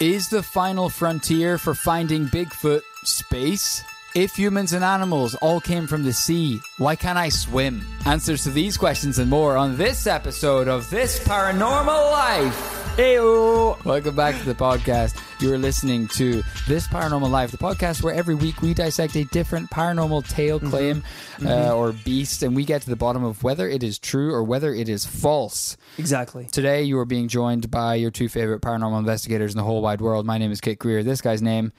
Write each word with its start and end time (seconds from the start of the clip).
Is 0.00 0.30
the 0.30 0.42
final 0.42 0.88
frontier 0.88 1.58
for 1.58 1.74
finding 1.74 2.24
Bigfoot 2.24 2.80
space? 3.04 3.84
If 4.14 4.34
humans 4.36 4.72
and 4.72 4.82
animals 4.82 5.36
all 5.36 5.60
came 5.60 5.86
from 5.86 6.02
the 6.02 6.12
sea, 6.12 6.58
why 6.78 6.96
can't 6.96 7.16
I 7.18 7.28
swim? 7.28 7.86
Answers 8.06 8.42
to 8.42 8.50
these 8.50 8.76
questions 8.76 9.20
and 9.20 9.30
more 9.30 9.56
on 9.56 9.76
this 9.76 10.08
episode 10.08 10.66
of 10.66 10.90
This 10.90 11.20
Paranormal 11.20 12.10
Life. 12.10 12.76
Heyo! 12.96 13.82
Welcome 13.84 14.16
back 14.16 14.36
to 14.40 14.44
the 14.44 14.54
podcast. 14.54 15.16
You're 15.40 15.58
listening 15.58 16.08
to 16.08 16.42
This 16.66 16.88
Paranormal 16.88 17.30
Life, 17.30 17.52
the 17.52 17.56
podcast 17.58 18.02
where 18.02 18.12
every 18.12 18.34
week 18.34 18.60
we 18.62 18.74
dissect 18.74 19.14
a 19.14 19.22
different 19.26 19.70
paranormal 19.70 20.28
tale, 20.28 20.58
claim, 20.58 21.04
Uh, 21.46 21.72
or 21.74 21.92
beast, 21.92 22.42
and 22.42 22.56
we 22.56 22.64
get 22.64 22.82
to 22.82 22.90
the 22.90 22.96
bottom 22.96 23.22
of 23.22 23.44
whether 23.44 23.68
it 23.68 23.84
is 23.84 23.96
true 23.96 24.34
or 24.34 24.42
whether 24.42 24.74
it 24.74 24.88
is 24.88 25.06
false. 25.06 25.76
Exactly. 25.98 26.46
Today, 26.50 26.82
you 26.82 26.98
are 26.98 27.04
being 27.06 27.28
joined 27.28 27.70
by 27.70 27.94
your 27.94 28.10
two 28.10 28.28
favorite 28.28 28.60
paranormal 28.60 28.98
investigators 28.98 29.52
in 29.52 29.56
the 29.56 29.64
whole 29.64 29.80
wide 29.82 30.00
world. 30.00 30.26
My 30.26 30.36
name 30.36 30.50
is 30.50 30.60
Kit 30.60 30.80
Grier. 30.80 31.04
This 31.04 31.20
guy's 31.20 31.40
name 31.40 31.72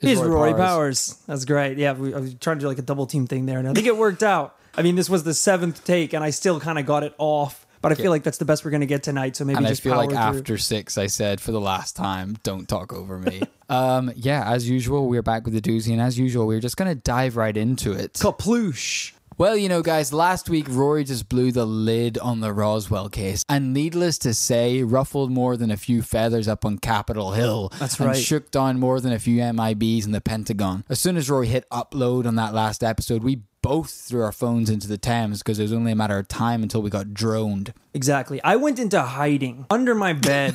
Is 0.00 0.20
Rory 0.20 0.52
Powers. 0.52 1.16
That's 1.26 1.44
great. 1.44 1.78
Yeah, 1.78 1.92
we, 1.94 2.14
I 2.14 2.18
was 2.18 2.34
trying 2.34 2.58
to 2.58 2.60
do 2.60 2.68
like 2.68 2.78
a 2.78 2.82
double 2.82 3.06
team 3.06 3.26
thing 3.26 3.46
there, 3.46 3.58
and 3.58 3.68
I 3.68 3.72
think 3.72 3.86
it 3.86 3.96
worked 3.96 4.22
out. 4.22 4.56
I 4.76 4.82
mean, 4.82 4.94
this 4.94 5.08
was 5.08 5.24
the 5.24 5.32
seventh 5.32 5.84
take, 5.84 6.12
and 6.12 6.22
I 6.22 6.30
still 6.30 6.60
kind 6.60 6.78
of 6.78 6.84
got 6.84 7.02
it 7.02 7.14
off. 7.18 7.66
But 7.82 7.92
I 7.92 7.94
feel 7.94 8.10
like 8.10 8.24
that's 8.24 8.38
the 8.38 8.44
best 8.44 8.64
we're 8.64 8.72
going 8.72 8.80
to 8.80 8.86
get 8.86 9.04
tonight. 9.04 9.36
So 9.36 9.44
maybe 9.44 9.58
And 9.58 9.66
I 9.66 9.68
just 9.68 9.82
feel 9.82 9.96
like 9.96 10.08
through. 10.08 10.18
after 10.18 10.58
six, 10.58 10.98
I 10.98 11.06
said 11.06 11.40
for 11.40 11.52
the 11.52 11.60
last 11.60 11.94
time, 11.94 12.36
don't 12.42 12.68
talk 12.68 12.92
over 12.92 13.16
me. 13.16 13.42
um, 13.68 14.10
yeah, 14.16 14.50
as 14.50 14.68
usual, 14.68 15.06
we're 15.08 15.22
back 15.22 15.44
with 15.44 15.54
the 15.54 15.60
doozy, 15.60 15.92
and 15.92 16.00
as 16.00 16.18
usual, 16.18 16.48
we're 16.48 16.58
just 16.58 16.76
going 16.76 16.90
to 16.90 17.00
dive 17.00 17.36
right 17.36 17.56
into 17.56 17.92
it. 17.92 18.14
Kaploosh. 18.14 19.12
Well, 19.38 19.54
you 19.54 19.68
know, 19.68 19.82
guys, 19.82 20.14
last 20.14 20.48
week 20.48 20.66
Rory 20.66 21.04
just 21.04 21.28
blew 21.28 21.52
the 21.52 21.66
lid 21.66 22.16
on 22.16 22.40
the 22.40 22.54
Roswell 22.54 23.10
case, 23.10 23.44
and 23.50 23.74
needless 23.74 24.16
to 24.18 24.32
say, 24.32 24.82
ruffled 24.82 25.30
more 25.30 25.58
than 25.58 25.70
a 25.70 25.76
few 25.76 26.00
feathers 26.00 26.48
up 26.48 26.64
on 26.64 26.78
Capitol 26.78 27.32
Hill. 27.32 27.70
That's 27.78 28.00
and 28.00 28.08
right. 28.08 28.16
shook 28.16 28.50
down 28.50 28.80
more 28.80 28.98
than 28.98 29.12
a 29.12 29.18
few 29.18 29.38
MIBs 29.42 30.06
in 30.06 30.12
the 30.12 30.22
Pentagon. 30.22 30.84
As 30.88 31.00
soon 31.00 31.18
as 31.18 31.28
Rory 31.28 31.48
hit 31.48 31.68
upload 31.68 32.24
on 32.24 32.36
that 32.36 32.54
last 32.54 32.82
episode, 32.82 33.22
we 33.22 33.42
both 33.60 33.90
threw 33.90 34.22
our 34.22 34.32
phones 34.32 34.70
into 34.70 34.88
the 34.88 34.96
Thames 34.96 35.40
because 35.42 35.58
it 35.58 35.64
was 35.64 35.72
only 35.74 35.92
a 35.92 35.96
matter 35.96 36.16
of 36.16 36.28
time 36.28 36.62
until 36.62 36.80
we 36.80 36.88
got 36.88 37.12
droned. 37.12 37.74
Exactly. 37.92 38.42
I 38.42 38.56
went 38.56 38.78
into 38.78 39.02
hiding 39.02 39.66
under 39.68 39.94
my 39.94 40.14
bed. 40.14 40.54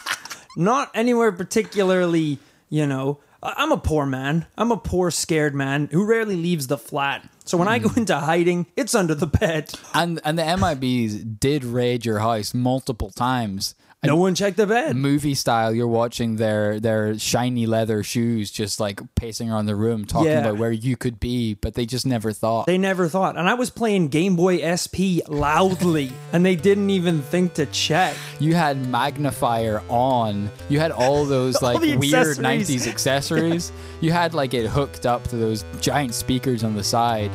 Not 0.56 0.90
anywhere 0.92 1.30
particularly, 1.30 2.40
you 2.68 2.84
know. 2.84 3.20
I'm 3.42 3.70
a 3.72 3.76
poor 3.76 4.04
man. 4.06 4.46
I'm 4.56 4.72
a 4.72 4.76
poor, 4.76 5.10
scared 5.10 5.54
man 5.54 5.88
who 5.92 6.04
rarely 6.04 6.34
leaves 6.36 6.66
the 6.66 6.78
flat. 6.78 7.28
So 7.44 7.56
when 7.56 7.68
I 7.68 7.78
go 7.78 7.88
Hmm. 7.88 8.00
into 8.00 8.16
hiding, 8.18 8.66
it's 8.76 8.94
under 8.94 9.14
the 9.14 9.26
bed. 9.28 9.72
And 9.94 10.20
and 10.24 10.38
the 10.38 10.42
MIBs 10.42 11.38
did 11.40 11.64
raid 11.64 12.04
your 12.04 12.18
house 12.18 12.52
multiple 12.52 13.10
times. 13.10 13.74
No 14.04 14.14
one 14.16 14.34
checked 14.36 14.56
the 14.56 14.66
bed. 14.66 14.94
movie 14.96 15.34
style 15.34 15.74
you're 15.74 15.88
watching 15.88 16.36
their 16.36 16.78
their 16.78 17.18
shiny 17.18 17.66
leather 17.66 18.02
shoes 18.04 18.48
just 18.50 18.78
like 18.78 19.00
pacing 19.16 19.50
around 19.50 19.66
the 19.66 19.74
room 19.74 20.04
talking 20.04 20.28
Yeah. 20.28 20.38
about 20.40 20.56
where 20.56 20.70
you 20.70 20.96
could 20.96 21.18
be 21.18 21.54
but 21.54 21.74
they 21.74 21.84
just 21.84 22.06
never 22.06 22.32
thought 22.32 22.66
They 22.66 22.78
never 22.78 23.08
thought. 23.08 23.36
And 23.36 23.48
I 23.48 23.54
was 23.54 23.70
playing 23.70 24.08
Game 24.08 24.36
Boy 24.36 24.58
SP 24.62 25.18
loudly, 25.28 26.12
and 26.32 26.46
they 26.46 26.54
didn't 26.54 26.90
even 26.90 27.22
think 27.22 27.54
to 27.54 27.66
check. 27.66 28.14
you 28.38 28.54
had 28.54 28.76
magnifier 28.86 29.82
on 29.88 30.48
you 30.68 30.78
had 30.78 30.92
all 30.92 31.24
those 31.24 31.60
like 31.62 31.80
the 31.80 31.96
weird 31.96 32.36
90s 32.36 32.86
accessories 32.94 33.72
you 34.00 34.12
had 34.12 34.32
like 34.32 34.54
it 34.54 34.66
hooked 34.68 35.06
up 35.06 35.24
to 35.24 35.36
those 35.36 35.64
giant 35.80 36.14
speakers 36.14 36.62
on 36.62 36.74
the 36.76 36.84
side 36.84 37.30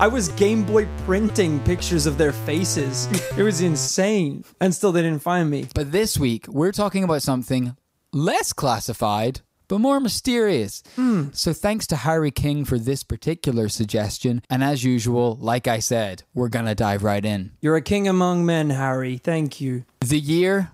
I 0.00 0.08
was 0.08 0.28
Game 0.30 0.64
Boy 0.64 0.88
printing 1.06 1.60
pictures 1.60 2.06
of 2.06 2.18
their 2.18 2.32
faces. 2.32 3.06
It 3.36 3.42
was 3.42 3.60
insane. 3.62 4.44
And 4.60 4.72
still, 4.74 4.92
they 4.92 5.02
didn't 5.02 5.22
find 5.22 5.48
me. 5.50 5.66
but 5.74 5.90
this 5.90 6.07
week 6.16 6.46
we're 6.46 6.70
talking 6.70 7.02
about 7.02 7.22
something 7.22 7.76
less 8.12 8.52
classified 8.52 9.40
but 9.68 9.78
more 9.78 10.00
mysterious. 10.00 10.82
Hmm. 10.96 11.26
So 11.32 11.52
thanks 11.52 11.86
to 11.88 11.96
Harry 11.96 12.30
King 12.30 12.64
for 12.64 12.78
this 12.78 13.02
particular 13.02 13.68
suggestion. 13.68 14.42
And 14.50 14.64
as 14.64 14.82
usual, 14.82 15.36
like 15.40 15.68
I 15.68 15.78
said, 15.78 16.24
we're 16.34 16.48
going 16.48 16.64
to 16.64 16.74
dive 16.74 17.04
right 17.04 17.24
in. 17.24 17.52
You're 17.60 17.76
a 17.76 17.82
king 17.82 18.08
among 18.08 18.46
men, 18.46 18.70
Harry. 18.70 19.18
Thank 19.18 19.60
you. 19.60 19.84
The 20.00 20.18
year, 20.18 20.70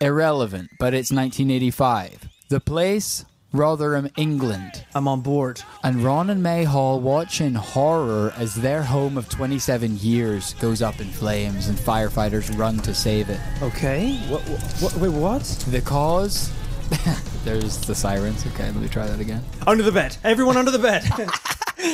irrelevant, 0.00 0.70
but 0.78 0.92
it's 0.92 1.12
1985. 1.12 2.28
The 2.48 2.60
place, 2.60 3.24
Rotherham, 3.52 4.08
England. 4.16 4.84
I'm 4.94 5.06
on 5.06 5.20
board. 5.20 5.62
And 5.84 6.02
Ron 6.02 6.30
and 6.30 6.42
May 6.42 6.64
Hall 6.64 7.00
watch 7.00 7.40
in 7.40 7.54
horror 7.54 8.32
as 8.36 8.54
their 8.54 8.82
home 8.82 9.18
of 9.18 9.28
27 9.28 9.98
years 9.98 10.54
goes 10.54 10.80
up 10.80 11.00
in 11.00 11.08
flames 11.08 11.68
and 11.68 11.78
firefighters 11.78 12.56
run 12.58 12.78
to 12.78 12.94
save 12.94 13.28
it. 13.28 13.40
Okay. 13.62 14.16
What? 14.28 14.40
what 14.80 14.96
wait, 14.96 15.12
what? 15.12 15.42
The 15.68 15.80
cause? 15.82 16.50
There's 17.44 17.78
the 17.78 17.94
sirens. 17.94 18.46
Okay, 18.46 18.66
let 18.66 18.76
me 18.76 18.88
try 18.88 19.06
that 19.06 19.20
again. 19.20 19.42
Under 19.66 19.82
the 19.82 19.92
bed. 19.92 20.16
Everyone 20.24 20.56
under 20.56 20.70
the 20.70 20.78
bed. 20.78 21.04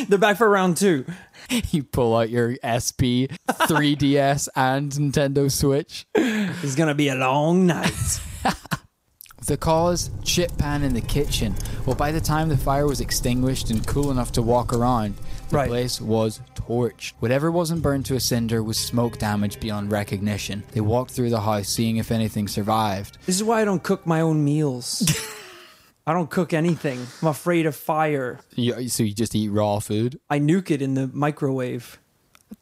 They're 0.09 0.19
back 0.19 0.37
for 0.37 0.49
round 0.49 0.77
two. 0.77 1.07
You 1.71 1.83
pull 1.83 2.15
out 2.15 2.29
your 2.29 2.57
SP, 2.61 3.33
3DS, 3.49 4.49
and 4.55 4.93
Nintendo 4.93 5.51
Switch. 5.51 6.07
It's 6.15 6.75
gonna 6.75 6.95
be 6.95 7.09
a 7.09 7.15
long 7.15 7.67
night. 7.67 8.21
The 9.47 9.57
cause? 9.57 10.11
Chip 10.25 10.57
pan 10.59 10.83
in 10.83 10.93
the 10.95 11.01
kitchen. 11.01 11.55
Well, 11.87 11.97
by 11.97 12.13
the 12.13 12.21
time 12.21 12.49
the 12.49 12.57
fire 12.57 12.87
was 12.87 13.01
extinguished 13.01 13.71
and 13.71 13.87
cool 13.87 14.11
enough 14.11 14.33
to 14.33 14.43
walk 14.43 14.73
around, 14.75 15.15
the 15.49 15.57
Right. 15.57 15.69
place 15.69 16.01
was 16.01 16.41
torched. 16.55 17.13
Whatever 17.21 17.51
wasn't 17.51 17.81
burned 17.81 18.05
to 18.07 18.15
a 18.17 18.21
cinder 18.21 18.63
was 18.63 18.77
smoke 18.77 19.19
damage 19.19 19.59
beyond 19.61 19.91
recognition. 19.91 20.65
They 20.73 20.81
walked 20.83 21.13
through 21.13 21.31
the 21.31 21.41
house 21.41 21.69
seeing 21.69 21.97
if 21.97 22.11
anything 22.11 22.47
survived. 22.49 23.17
This 23.27 23.37
is 23.37 23.45
why 23.45 23.63
I 23.63 23.65
don't 23.65 23.83
cook 23.83 24.07
my 24.07 24.21
own 24.21 24.45
meals. 24.45 25.03
I 26.07 26.13
don't 26.13 26.31
cook 26.31 26.53
anything. 26.53 27.07
I'm 27.23 27.29
afraid 27.29 27.65
of 27.67 27.77
fire. 27.77 28.41
You, 28.55 28.89
so 28.89 29.03
you 29.03 29.15
just 29.15 29.35
eat 29.35 29.49
raw 29.51 29.79
food? 29.79 30.19
I 30.29 30.41
nuke 30.41 30.71
it 30.71 30.83
in 30.83 30.95
the 30.95 31.07
microwave. 31.13 31.99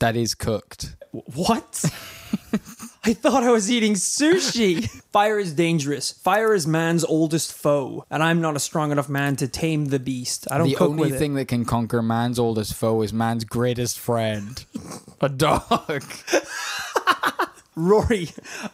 That 0.00 0.14
is 0.16 0.34
cooked. 0.34 0.94
What? 1.12 1.84
I 3.06 3.12
thought 3.12 3.44
I 3.44 3.52
was 3.52 3.70
eating 3.70 3.94
sushi. 3.94 4.88
Fire 5.12 5.38
is 5.38 5.52
dangerous. 5.52 6.10
Fire 6.10 6.52
is 6.52 6.66
man's 6.66 7.04
oldest 7.04 7.52
foe, 7.52 8.04
and 8.10 8.20
I'm 8.20 8.40
not 8.40 8.56
a 8.56 8.58
strong 8.58 8.90
enough 8.90 9.08
man 9.08 9.36
to 9.36 9.46
tame 9.46 9.86
the 9.86 10.00
beast. 10.00 10.48
I 10.50 10.58
don't 10.58 10.70
The 10.70 10.74
cook 10.74 10.90
only 10.90 11.12
with 11.12 11.18
thing 11.20 11.34
that 11.34 11.46
can 11.46 11.64
conquer 11.64 12.02
man's 12.02 12.40
oldest 12.40 12.74
foe 12.74 13.02
is 13.02 13.12
man's 13.12 13.44
greatest 13.44 14.00
friend. 14.00 14.64
A 15.20 15.28
dog. 15.28 16.02
it. 16.32 16.48
Rory 17.76 18.30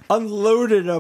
unloaded 0.08 0.88
a, 0.88 0.96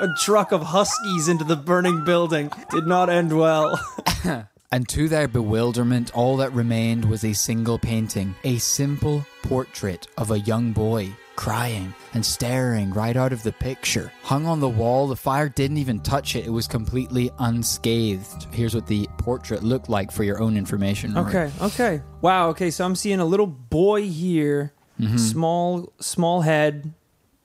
a 0.00 0.14
truck 0.20 0.52
of 0.52 0.62
huskies 0.62 1.28
into 1.28 1.44
the 1.44 1.54
burning 1.56 2.02
building. 2.04 2.50
Did 2.70 2.86
not 2.86 3.08
end 3.08 3.36
well. 3.36 3.78
And 4.74 4.88
to 4.88 5.06
their 5.06 5.28
bewilderment, 5.28 6.16
all 6.16 6.38
that 6.38 6.50
remained 6.54 7.04
was 7.04 7.26
a 7.26 7.34
single 7.34 7.78
painting, 7.78 8.34
a 8.42 8.56
simple 8.56 9.26
portrait 9.42 10.06
of 10.16 10.30
a 10.30 10.38
young 10.40 10.72
boy 10.72 11.12
crying 11.42 11.92
and 12.14 12.24
staring 12.24 12.92
right 12.92 13.16
out 13.16 13.32
of 13.32 13.42
the 13.42 13.50
picture. 13.50 14.12
Hung 14.22 14.46
on 14.46 14.60
the 14.60 14.68
wall, 14.68 15.08
the 15.08 15.16
fire 15.16 15.48
didn't 15.48 15.78
even 15.78 15.98
touch 15.98 16.36
it, 16.36 16.46
it 16.46 16.50
was 16.50 16.68
completely 16.68 17.32
unscathed. 17.40 18.46
Here's 18.52 18.76
what 18.76 18.86
the 18.86 19.08
portrait 19.18 19.64
looked 19.64 19.88
like 19.88 20.12
for 20.12 20.22
your 20.22 20.40
own 20.40 20.56
information. 20.56 21.14
Rory. 21.14 21.26
Okay, 21.26 21.52
okay. 21.60 22.02
Wow, 22.20 22.50
okay, 22.50 22.70
so 22.70 22.84
I'm 22.84 22.94
seeing 22.94 23.18
a 23.18 23.24
little 23.24 23.48
boy 23.48 24.02
here. 24.04 24.72
Small 25.16 25.92
small 25.98 26.42
head, 26.42 26.94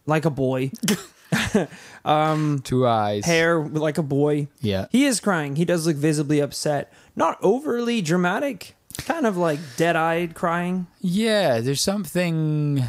like 0.06 0.26
a 0.26 0.30
boy. 0.30 0.70
um, 2.06 2.60
Two 2.64 2.86
eyes. 2.86 3.26
Hair 3.26 3.62
like 3.66 3.98
a 3.98 4.04
boy. 4.04 4.48
Yeah. 4.62 4.86
He 4.92 5.06
is 5.06 5.20
crying. 5.20 5.56
He 5.56 5.66
does 5.66 5.88
look 5.88 5.96
visibly 5.96 6.40
upset. 6.40 6.94
Not 7.16 7.40
overly 7.42 8.04
dramatic. 8.04 8.76
Kind 9.00 9.26
of 9.26 9.38
like 9.38 9.58
dead-eyed 9.76 10.36
crying. 10.36 10.86
Yeah, 11.02 11.62
there's 11.62 11.82
something 11.82 12.84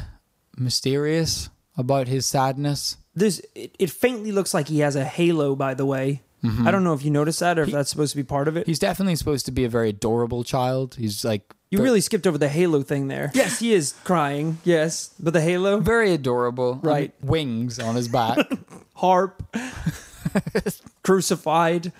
mysterious 0.60 1.50
about 1.76 2.08
his 2.08 2.26
sadness. 2.26 2.96
This 3.14 3.40
it, 3.54 3.74
it 3.78 3.90
faintly 3.90 4.32
looks 4.32 4.54
like 4.54 4.68
he 4.68 4.80
has 4.80 4.96
a 4.96 5.04
halo, 5.04 5.54
by 5.56 5.74
the 5.74 5.86
way. 5.86 6.22
Mm-hmm. 6.44 6.68
I 6.68 6.70
don't 6.70 6.84
know 6.84 6.92
if 6.92 7.04
you 7.04 7.10
noticed 7.10 7.40
that 7.40 7.58
or 7.58 7.62
if 7.62 7.70
that's 7.70 7.90
supposed 7.90 8.12
to 8.12 8.16
be 8.16 8.22
part 8.22 8.46
of 8.46 8.56
it. 8.56 8.66
He's 8.66 8.78
definitely 8.78 9.16
supposed 9.16 9.46
to 9.46 9.52
be 9.52 9.64
a 9.64 9.68
very 9.68 9.88
adorable 9.88 10.44
child. 10.44 10.94
He's 10.96 11.24
like 11.24 11.42
You 11.70 11.82
really 11.82 12.00
skipped 12.00 12.28
over 12.28 12.38
the 12.38 12.48
halo 12.48 12.82
thing 12.82 13.08
there. 13.08 13.32
Yes, 13.34 13.58
he 13.58 13.72
is 13.72 13.94
crying. 14.04 14.58
Yes, 14.64 15.12
but 15.18 15.32
the 15.32 15.40
halo, 15.40 15.80
very 15.80 16.12
adorable. 16.12 16.78
Right. 16.82 17.12
Wings 17.22 17.80
on 17.80 17.96
his 17.96 18.06
back. 18.06 18.38
harp, 18.94 19.42
crucified. 21.02 21.92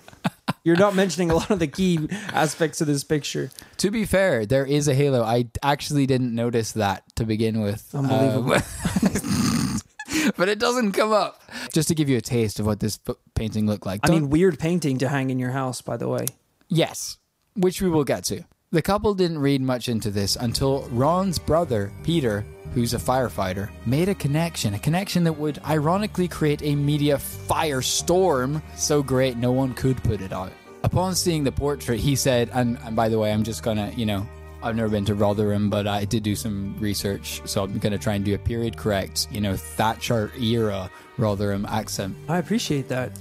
You're 0.63 0.75
not 0.77 0.95
mentioning 0.95 1.31
a 1.31 1.35
lot 1.35 1.49
of 1.51 1.59
the 1.59 1.67
key 1.67 2.07
aspects 2.33 2.81
of 2.81 2.87
this 2.87 3.03
picture. 3.03 3.49
To 3.77 3.91
be 3.91 4.05
fair, 4.05 4.45
there 4.45 4.65
is 4.65 4.87
a 4.87 4.93
halo. 4.93 5.23
I 5.23 5.47
actually 5.63 6.05
didn't 6.05 6.33
notice 6.35 6.73
that 6.73 7.03
to 7.15 7.25
begin 7.25 7.61
with. 7.61 7.89
Unbelievable. 7.93 8.53
Um, 8.55 9.79
but 10.37 10.49
it 10.49 10.59
doesn't 10.59 10.91
come 10.93 11.11
up. 11.11 11.41
Just 11.73 11.87
to 11.89 11.95
give 11.95 12.09
you 12.09 12.17
a 12.17 12.21
taste 12.21 12.59
of 12.59 12.65
what 12.65 12.79
this 12.79 12.99
painting 13.35 13.65
looked 13.67 13.85
like. 13.85 14.01
I 14.03 14.09
mean, 14.11 14.29
weird 14.29 14.59
painting 14.59 14.97
to 14.99 15.09
hang 15.09 15.29
in 15.29 15.39
your 15.39 15.51
house, 15.51 15.81
by 15.81 15.97
the 15.97 16.07
way. 16.07 16.25
yes, 16.67 17.17
which 17.55 17.81
we 17.81 17.89
will 17.89 18.03
get 18.03 18.23
to. 18.25 18.43
The 18.71 18.83
couple 18.83 19.15
didn't 19.15 19.39
read 19.39 19.61
much 19.61 19.89
into 19.89 20.11
this 20.11 20.35
until 20.35 20.87
Ron's 20.89 21.39
brother, 21.39 21.91
Peter, 22.03 22.45
who's 22.75 22.93
a 22.93 22.99
firefighter, 22.99 23.67
made 23.87 24.09
a 24.09 24.13
connection, 24.13 24.75
a 24.75 24.79
connection 24.79 25.23
that 25.23 25.33
would 25.33 25.59
ironically 25.65 26.27
create 26.27 26.61
a 26.61 26.75
media 26.75 27.17
firestorm 27.17 28.61
so 28.75 29.01
great 29.01 29.37
no 29.37 29.51
one 29.51 29.73
could 29.73 29.97
put 30.03 30.21
it 30.21 30.31
out. 30.31 30.51
Upon 30.83 31.15
seeing 31.15 31.43
the 31.43 31.51
portrait, 31.51 31.99
he 31.99 32.15
said, 32.15 32.51
and, 32.53 32.77
and 32.83 32.95
by 32.95 33.09
the 33.09 33.17
way, 33.17 33.33
I'm 33.33 33.41
just 33.41 33.63
gonna, 33.63 33.91
you 33.97 34.05
know, 34.05 34.29
I've 34.61 34.75
never 34.75 34.89
been 34.89 35.05
to 35.05 35.15
Rotherham, 35.15 35.71
but 35.71 35.87
I 35.87 36.05
did 36.05 36.21
do 36.21 36.35
some 36.35 36.77
research, 36.79 37.41
so 37.45 37.63
I'm 37.63 37.79
gonna 37.79 37.97
try 37.97 38.13
and 38.13 38.23
do 38.23 38.35
a 38.35 38.37
period 38.37 38.77
correct, 38.77 39.29
you 39.31 39.41
know, 39.41 39.55
Thatcher 39.57 40.31
era 40.39 40.91
Rotherham 41.17 41.65
accent. 41.65 42.15
I 42.27 42.37
appreciate 42.37 42.87
that. 42.89 43.17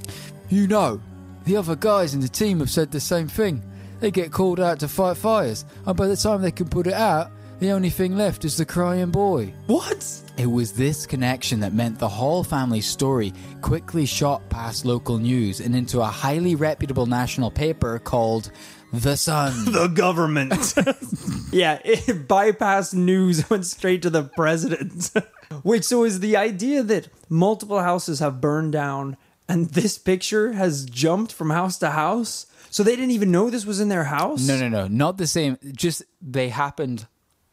You 0.51 0.67
know, 0.67 1.01
the 1.47 1.57
other 1.57 1.75
guys 1.75 2.13
in 2.13 2.21
the 2.21 2.29
team 2.29 2.59
have 2.59 2.69
said 2.69 2.93
the 2.93 3.01
same 3.01 3.29
thing. 3.29 3.63
They 4.01 4.11
get 4.11 4.33
called 4.33 4.61
out 4.61 4.81
to 4.81 4.89
fight 4.89 5.17
fires, 5.17 5.65
and 5.87 5.97
by 5.97 6.07
the 6.07 6.17
time 6.17 6.43
they 6.43 6.53
can 6.53 6.69
put 6.69 6.87
it 6.87 6.93
out, 6.93 7.31
the 7.59 7.73
only 7.73 7.91
thing 7.91 8.17
left 8.17 8.45
is 8.45 8.57
the 8.57 8.65
crying 8.65 9.11
boy. 9.11 9.53
What? 9.67 10.07
It 10.37 10.47
was 10.47 10.73
this 10.73 11.07
connection 11.07 11.59
that 11.61 11.75
meant 11.75 11.99
the 11.99 12.09
Hall 12.09 12.45
family 12.45 12.81
story 12.81 13.33
quickly 13.63 14.07
shot 14.07 14.49
past 14.49 14.85
local 14.85 15.19
news 15.19 15.59
and 15.59 15.75
into 15.75 16.01
a 16.01 16.05
highly 16.05 16.55
reputable 16.55 17.07
national 17.07 17.51
paper 17.51 17.99
called 17.99 18.53
The 18.93 19.17
Sun. 19.17 19.53
The 19.73 19.89
government. 19.89 20.53
yeah, 21.53 21.81
it 21.85 22.29
bypassed 22.29 22.95
news, 22.95 23.51
went 23.51 23.67
straight 23.67 24.03
to 24.03 24.11
the 24.11 24.23
president. 24.23 25.11
Wait, 25.65 25.85
so 25.85 26.05
is 26.05 26.21
the 26.21 26.37
idea 26.37 26.85
that 26.85 27.09
multiple 27.29 27.81
houses 27.81 28.21
have 28.21 28.41
burned 28.41 28.73
down 28.73 29.17
and 29.49 29.71
this 29.71 29.99
picture 29.99 30.53
has 30.53 30.85
jumped 30.85 31.33
from 31.33 31.51
house 31.51 31.79
to 31.79 31.91
house? 31.91 32.47
So 32.71 32.83
they 32.83 32.97
didn't 32.97 33.13
even 33.13 33.31
know 33.31 33.51
this 33.51 33.67
was 33.67 33.81
in 33.81 33.89
their 33.89 34.05
house? 34.05 34.47
no, 34.47 34.59
no, 34.59 34.69
no, 34.69 34.89
not 34.89 35.19
the 35.19 35.27
same. 35.27 35.59
Just 35.73 36.03
they 36.21 36.49
happened 36.49 37.07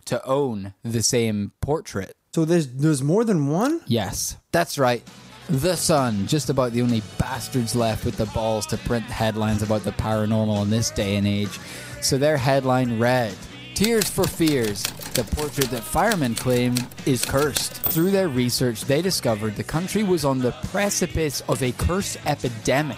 to 0.06 0.24
own 0.26 0.74
the 0.84 1.04
same 1.04 1.52
portrait. 1.62 2.16
So 2.34 2.46
there's 2.46 2.68
there's 2.68 3.02
more 3.02 3.24
than 3.24 3.48
one? 3.48 3.82
Yes, 3.88 4.38
that's 4.52 4.78
right. 4.78 5.04
The 5.48 5.76
Sun, 5.76 6.26
just 6.26 6.50
about 6.50 6.72
the 6.72 6.82
only 6.82 7.04
bastards 7.20 7.76
left 7.76 8.04
with 8.04 8.18
the 8.18 8.26
balls 8.28 8.66
to 8.68 8.78
print 8.78 9.06
headlines 9.06 9.62
about 9.62 9.84
the 9.84 9.92
paranormal 9.92 10.64
in 10.64 10.72
this 10.72 10.90
day 10.90 11.18
and 11.18 11.28
age. 11.28 11.60
So 12.02 12.18
their 12.18 12.38
headline 12.38 12.98
read 12.98 13.36
Tears 13.76 14.10
for 14.10 14.26
Fears, 14.26 14.82
the 15.14 15.24
portrait 15.36 15.70
that 15.70 15.84
firemen 15.84 16.34
claim 16.34 16.76
is 17.06 17.24
cursed. 17.26 17.74
Through 17.74 18.12
their 18.12 18.28
research, 18.28 18.86
they 18.86 19.02
discovered 19.02 19.56
the 19.56 19.64
country 19.64 20.02
was 20.02 20.26
on 20.26 20.40
the 20.40 20.52
precipice 20.72 21.42
of 21.48 21.62
a 21.62 21.74
curse 21.74 22.18
epidemic. 22.26 22.98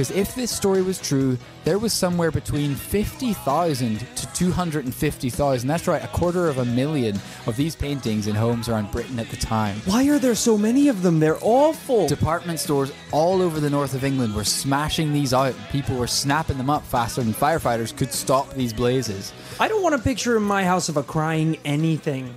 Because 0.00 0.16
if 0.16 0.34
this 0.34 0.50
story 0.50 0.80
was 0.80 0.98
true, 0.98 1.36
there 1.64 1.78
was 1.78 1.92
somewhere 1.92 2.30
between 2.30 2.74
50,000 2.74 3.98
to 3.98 4.32
250,000, 4.32 5.68
that's 5.68 5.86
right, 5.86 6.02
a 6.02 6.08
quarter 6.08 6.48
of 6.48 6.56
a 6.56 6.64
million 6.64 7.20
of 7.46 7.54
these 7.54 7.76
paintings 7.76 8.26
in 8.26 8.34
homes 8.34 8.70
around 8.70 8.90
Britain 8.92 9.18
at 9.18 9.28
the 9.28 9.36
time. 9.36 9.76
Why 9.84 10.08
are 10.08 10.18
there 10.18 10.34
so 10.34 10.56
many 10.56 10.88
of 10.88 11.02
them? 11.02 11.20
They're 11.20 11.36
awful. 11.42 12.08
Department 12.08 12.60
stores 12.60 12.94
all 13.12 13.42
over 13.42 13.60
the 13.60 13.68
north 13.68 13.92
of 13.92 14.02
England 14.02 14.34
were 14.34 14.42
smashing 14.42 15.12
these 15.12 15.34
out. 15.34 15.54
People 15.70 15.96
were 15.96 16.06
snapping 16.06 16.56
them 16.56 16.70
up 16.70 16.82
faster 16.86 17.22
than 17.22 17.34
firefighters 17.34 17.94
could 17.94 18.14
stop 18.14 18.54
these 18.54 18.72
blazes. 18.72 19.34
I 19.60 19.68
don't 19.68 19.82
want 19.82 19.96
a 19.96 19.98
picture 19.98 20.34
in 20.34 20.44
my 20.44 20.64
house 20.64 20.88
of 20.88 20.96
a 20.96 21.02
crying 21.02 21.58
anything. 21.66 22.34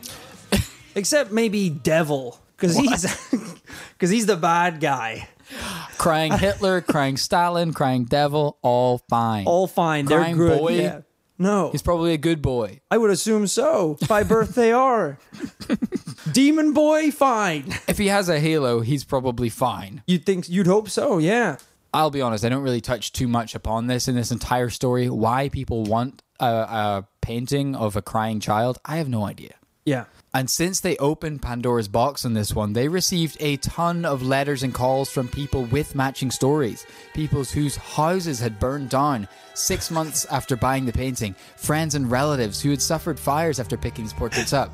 Except 0.96 1.32
maybe 1.32 1.70
Devil. 1.70 2.38
Because 2.58 2.76
he's 2.76 3.32
because 3.94 4.10
he's 4.10 4.26
the 4.26 4.36
bad 4.36 4.82
guy. 4.82 5.30
Crying 5.98 6.38
Hitler, 6.38 6.82
crying 6.82 7.18
Stalin, 7.18 7.74
crying 7.74 8.06
devil, 8.06 8.58
all 8.62 9.00
fine. 9.10 9.46
All 9.46 9.68
fine. 9.68 10.06
Crying 10.06 10.38
They're 10.38 10.48
good. 10.50 10.60
boy? 10.60 10.72
Yeah. 10.76 11.02
No. 11.38 11.72
He's 11.72 11.82
probably 11.82 12.14
a 12.14 12.18
good 12.18 12.42
boy. 12.42 12.82
I 12.92 12.98
would 12.98 13.10
assume 13.10 13.48
so. 13.48 13.98
By 14.08 14.24
birth 14.24 14.56
they 14.56 14.72
are. 14.72 15.18
Demon 16.32 16.74
boy, 16.74 17.12
fine. 17.12 17.66
If 17.88 17.98
he 17.98 18.08
has 18.08 18.30
a 18.30 18.40
halo, 18.40 18.82
he's 18.82 19.04
probably 19.04 19.50
fine. 19.50 20.04
You'd 20.08 20.26
think 20.26 20.48
you'd 20.48 20.68
hope 20.68 20.90
so, 20.90 21.18
yeah. 21.18 21.58
I'll 21.94 22.12
be 22.12 22.22
honest, 22.22 22.44
I 22.44 22.50
don't 22.50 22.64
really 22.64 22.82
touch 22.82 23.12
too 23.14 23.28
much 23.28 23.56
upon 23.56 23.88
this 23.88 24.08
in 24.08 24.16
this 24.16 24.32
entire 24.32 24.70
story. 24.70 25.10
Why 25.10 25.50
people 25.50 25.84
want 25.84 26.22
a, 26.40 26.46
a 26.46 27.08
painting 27.22 27.76
of 27.76 27.96
a 27.96 28.02
crying 28.02 28.40
child, 28.40 28.80
I 28.86 28.98
have 28.98 29.10
no 29.10 29.24
idea. 29.26 29.56
Yeah. 29.86 30.06
And 30.34 30.50
since 30.50 30.80
they 30.80 30.98
opened 30.98 31.44
Pandora's 31.44 31.88
box 31.88 32.26
on 32.26 32.34
this 32.34 32.56
one, 32.56 32.74
they 32.74 32.88
received 32.88 33.38
a 33.40 33.58
ton 33.58 34.04
of 34.04 34.24
letters 34.24 34.64
and 34.64 34.74
calls 34.74 35.10
from 35.10 35.28
people 35.28 35.66
with 35.66 35.94
matching 35.94 36.32
stories. 36.32 36.88
People 37.14 37.44
whose 37.44 37.76
houses 37.76 38.40
had 38.40 38.60
burned 38.60 38.90
down 38.90 39.28
six 39.54 39.92
months 39.92 40.26
after 40.26 40.56
buying 40.56 40.86
the 40.86 40.94
painting, 40.94 41.36
friends 41.58 41.94
and 41.94 42.10
relatives 42.10 42.62
who 42.62 42.72
had 42.72 42.82
suffered 42.82 43.20
fires 43.20 43.60
after 43.60 43.78
picking 43.78 44.06
his 44.06 44.14
portraits 44.14 44.54
up. 44.54 44.72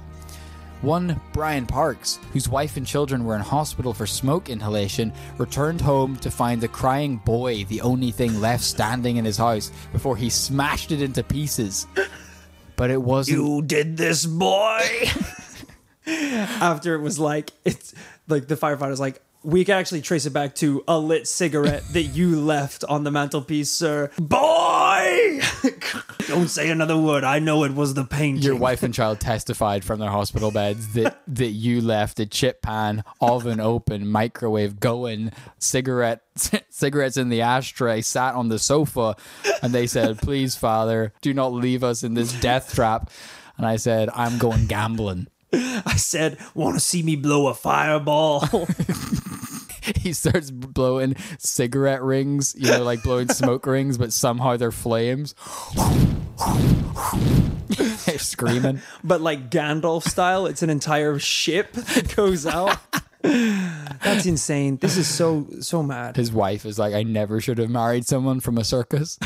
One, 0.82 1.20
Brian 1.34 1.66
Parks, 1.66 2.20
whose 2.32 2.48
wife 2.48 2.78
and 2.78 2.88
children 2.88 3.26
were 3.26 3.36
in 3.36 3.42
hospital 3.42 3.94
for 3.94 4.08
smoke 4.08 4.50
inhalation, 4.50 5.12
returned 5.38 5.82
home 5.82 6.16
to 6.18 6.32
find 6.32 6.62
the 6.62 6.70
crying 6.70 7.18
boy 7.18 7.66
the 7.66 7.82
only 7.82 8.12
thing 8.12 8.40
left 8.40 8.64
standing 8.64 9.18
in 9.18 9.26
his 9.26 9.36
house 9.36 9.74
before 9.92 10.16
he 10.16 10.30
smashed 10.30 10.94
it 10.94 11.02
into 11.02 11.22
pieces. 11.22 11.86
But 12.80 12.92
it 12.92 13.02
wasn't. 13.02 13.40
You 13.40 13.62
did 13.62 13.98
this, 13.98 14.26
boy. 14.26 15.10
After 16.08 16.96
it 16.96 17.02
was 17.02 17.20
like 17.20 17.52
it's 17.66 17.94
like 18.30 18.48
the 18.48 18.56
firefighter's 18.56 19.02
like, 19.02 19.22
we 19.44 19.64
can 19.64 19.76
actually 19.76 20.02
trace 20.02 20.26
it 20.26 20.34
back 20.34 20.56
to 20.56 20.84
a 20.88 21.00
lit 21.00 21.28
cigarette 21.28 21.88
that 21.94 22.04
you 22.04 22.40
left 22.40 22.84
on 22.84 23.04
the 23.04 23.12
mantelpiece, 23.12 23.72
sir. 23.72 24.12
Boy! 24.18 25.42
Don't 26.28 26.50
say 26.50 26.70
another 26.70 26.98
word. 26.98 27.24
I 27.24 27.40
know 27.40 27.64
it 27.64 27.74
was 27.74 27.94
the 27.94 28.04
painting. 28.04 28.44
Your 28.44 28.56
wife 28.56 28.84
and 28.84 28.94
child 28.94 29.20
testified 29.20 29.86
from 29.86 30.00
their 30.00 30.10
hospital 30.10 30.52
beds 30.52 30.94
that, 30.94 31.22
that 31.28 31.52
you 31.52 31.82
left 31.82 32.20
a 32.20 32.26
chip 32.26 32.62
pan, 32.62 33.04
oven 33.22 33.60
open, 33.60 34.08
microwave 34.08 34.80
going, 34.80 35.32
cigarette 35.58 36.22
cigarettes 36.70 37.18
in 37.18 37.30
the 37.30 37.42
ashtray, 37.42 38.02
sat 38.02 38.36
on 38.36 38.50
the 38.50 38.60
sofa, 38.60 39.16
and 39.62 39.74
they 39.74 39.88
said, 39.88 40.18
"Please, 40.20 40.56
Father, 40.56 41.14
do 41.22 41.34
not 41.34 41.54
leave 41.54 41.84
us 41.84 42.04
in 42.04 42.14
this 42.14 42.32
death 42.40 42.74
trap." 42.74 43.10
And 43.58 43.66
I 43.66 43.76
said, 43.76 44.10
"I'm 44.14 44.38
going 44.38 44.68
gambling." 44.68 45.28
I 45.52 45.96
said, 45.96 46.38
want 46.54 46.76
to 46.76 46.80
see 46.80 47.04
me 47.04 47.16
blow 47.16 47.48
a 47.48 47.54
fireball? 47.54 48.48
he 49.96 50.14
starts 50.14 50.52
blowing 50.52 51.16
cigarette 51.38 52.02
rings, 52.02 52.56
you 52.58 52.70
know, 52.70 52.84
like 52.84 53.04
blowing 53.04 53.30
smoke 53.30 53.66
rings, 53.66 53.98
but 53.98 54.14
somehow 54.14 54.58
they're 54.58 54.72
flames. 54.72 55.36
They're 58.06 58.20
screaming. 58.20 58.82
but 59.04 59.22
like 59.22 59.50
Gandalf 59.50 60.04
style, 60.04 60.46
it's 60.46 60.64
an 60.64 60.70
entire 60.70 61.20
ship 61.20 61.74
that 61.74 62.16
goes 62.16 62.46
out. 62.46 62.78
That's 63.22 64.26
insane. 64.26 64.78
This 64.78 64.98
is 64.98 65.08
so 65.08 65.48
so 65.60 65.84
mad. 65.84 66.16
His 66.16 66.32
wife 66.32 66.66
is 66.66 66.80
like, 66.80 66.94
I 66.94 67.04
never 67.04 67.42
should 67.42 67.58
have 67.58 67.70
married 67.70 68.06
someone 68.06 68.40
from 68.40 68.58
a 68.58 68.64
circus. 68.64 69.20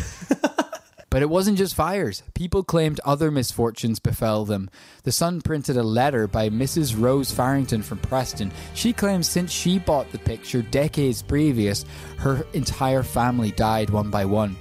But 1.13 1.21
it 1.21 1.29
wasn't 1.29 1.59
just 1.59 1.75
fires. 1.75 2.23
People 2.33 2.63
claimed 2.63 2.99
other 3.05 3.29
misfortunes 3.29 3.99
befell 3.99 4.45
them. 4.45 4.71
The 5.03 5.11
Sun 5.11 5.41
printed 5.41 5.77
a 5.77 5.83
letter 5.83 6.25
by 6.27 6.49
Mrs. 6.49 6.99
Rose 6.99 7.31
Farrington 7.31 7.83
from 7.83 7.99
Preston. 7.99 8.51
She 8.73 8.93
claims 8.93 9.29
since 9.29 9.51
she 9.51 9.77
bought 9.77 10.11
the 10.11 10.17
picture 10.17 10.63
decades 10.63 11.21
previous, 11.21 11.85
her 12.17 12.47
entire 12.53 13.03
family 13.03 13.51
died 13.51 13.91
one 13.91 14.09
by 14.09 14.25
one. 14.25 14.55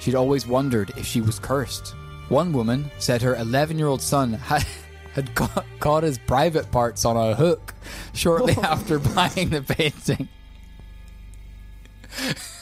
She'd 0.00 0.14
always 0.14 0.46
wondered 0.46 0.94
if 0.96 1.04
she 1.04 1.20
was 1.20 1.38
cursed. 1.38 1.88
One 2.30 2.54
woman 2.54 2.90
said 2.98 3.20
her 3.20 3.36
11 3.36 3.78
year 3.78 3.88
old 3.88 4.00
son 4.00 4.32
had, 4.32 4.64
had 5.12 5.34
caught, 5.34 5.66
caught 5.78 6.04
his 6.04 6.16
private 6.16 6.70
parts 6.70 7.04
on 7.04 7.18
a 7.18 7.34
hook 7.34 7.74
shortly 8.14 8.54
after 8.62 8.98
buying 8.98 9.50
the 9.50 9.60
painting. 9.60 10.30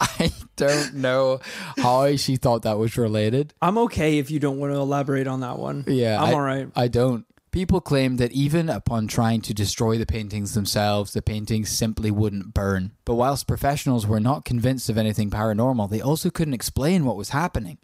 I 0.18 0.32
don't 0.56 0.94
know 0.94 1.40
how 1.76 2.16
she 2.16 2.36
thought 2.36 2.62
that 2.62 2.78
was 2.78 2.96
related. 2.96 3.52
I'm 3.60 3.76
okay 3.78 4.18
if 4.18 4.30
you 4.30 4.38
don't 4.38 4.58
want 4.58 4.72
to 4.72 4.78
elaborate 4.78 5.26
on 5.26 5.40
that 5.40 5.58
one. 5.58 5.84
Yeah, 5.86 6.22
I'm 6.22 6.30
I, 6.30 6.32
all 6.32 6.40
right. 6.40 6.68
I 6.74 6.88
don't. 6.88 7.26
People 7.50 7.80
claim 7.80 8.16
that 8.16 8.30
even 8.30 8.70
upon 8.70 9.08
trying 9.08 9.40
to 9.42 9.52
destroy 9.52 9.98
the 9.98 10.06
paintings 10.06 10.54
themselves, 10.54 11.12
the 11.12 11.20
paintings 11.20 11.68
simply 11.68 12.10
wouldn't 12.10 12.54
burn. 12.54 12.92
But 13.04 13.16
whilst 13.16 13.48
professionals 13.48 14.06
were 14.06 14.20
not 14.20 14.44
convinced 14.44 14.88
of 14.88 14.96
anything 14.96 15.30
paranormal, 15.30 15.90
they 15.90 16.00
also 16.00 16.30
couldn't 16.30 16.54
explain 16.54 17.04
what 17.04 17.16
was 17.16 17.30
happening. 17.30 17.78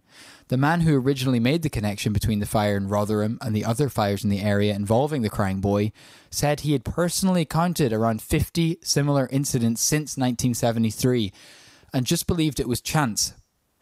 The 0.49 0.57
man 0.57 0.83
who 0.83 0.97
originally 0.97 1.41
made 1.41 1.63
the 1.63 1.69
connection 1.69 2.13
between 2.13 2.39
the 2.39 2.47
fire 2.47 2.77
in 2.77 2.87
Rotherham 2.87 3.39
and 3.41 3.57
the 3.57 3.65
other 3.65 3.89
fires 3.89 4.23
in 4.23 4.31
the 4.31 4.41
area 4.41 4.77
involving 4.77 5.23
the 5.23 5.29
crying 5.29 5.61
boy 5.61 5.91
said 6.31 6.61
he 6.61 6.73
had 6.73 6.85
personally 6.85 7.45
counted 7.45 7.93
around 7.93 8.23
50 8.23 8.79
similar 8.83 9.29
incidents 9.33 9.83
since 9.83 10.17
1973 10.17 11.33
and 11.93 12.07
just 12.07 12.27
believed 12.27 12.61
it 12.61 12.69
was 12.69 12.81
chance. 12.81 13.35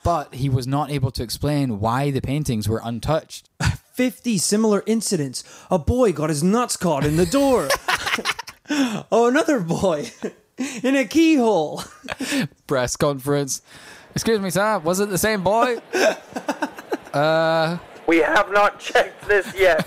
But 0.03 0.35
he 0.35 0.49
was 0.49 0.67
not 0.67 0.91
able 0.91 1.11
to 1.13 1.23
explain 1.23 1.81
why 1.81 2.11
the 2.11 2.21
paintings 2.21 2.69
were 2.69 2.81
untouched. 2.85 3.49
50 3.95 4.39
similar 4.39 4.83
incidents. 4.87 5.45
A 5.71 5.79
boy 5.79 6.13
got 6.13 6.29
his 6.29 6.43
nuts 6.43 6.77
caught 6.77 7.05
in 7.05 7.17
the 7.17 7.25
door. 7.27 7.69
oh, 9.13 9.29
another 9.29 9.61
boy 9.61 10.11
in 10.83 10.97
a 10.97 11.05
keyhole. 11.05 11.83
Press 12.67 12.97
conference. 12.97 13.63
Excuse 14.15 14.41
me, 14.41 14.51
sir, 14.51 14.79
was 14.81 15.01
it 15.01 15.09
the 15.11 15.19
same 15.19 15.43
boy? 15.43 15.79
Uh, 17.13 17.79
We 18.07 18.19
have 18.19 18.51
not 18.53 18.79
checked 18.81 19.27
this 19.29 19.53
yet. 19.57 19.87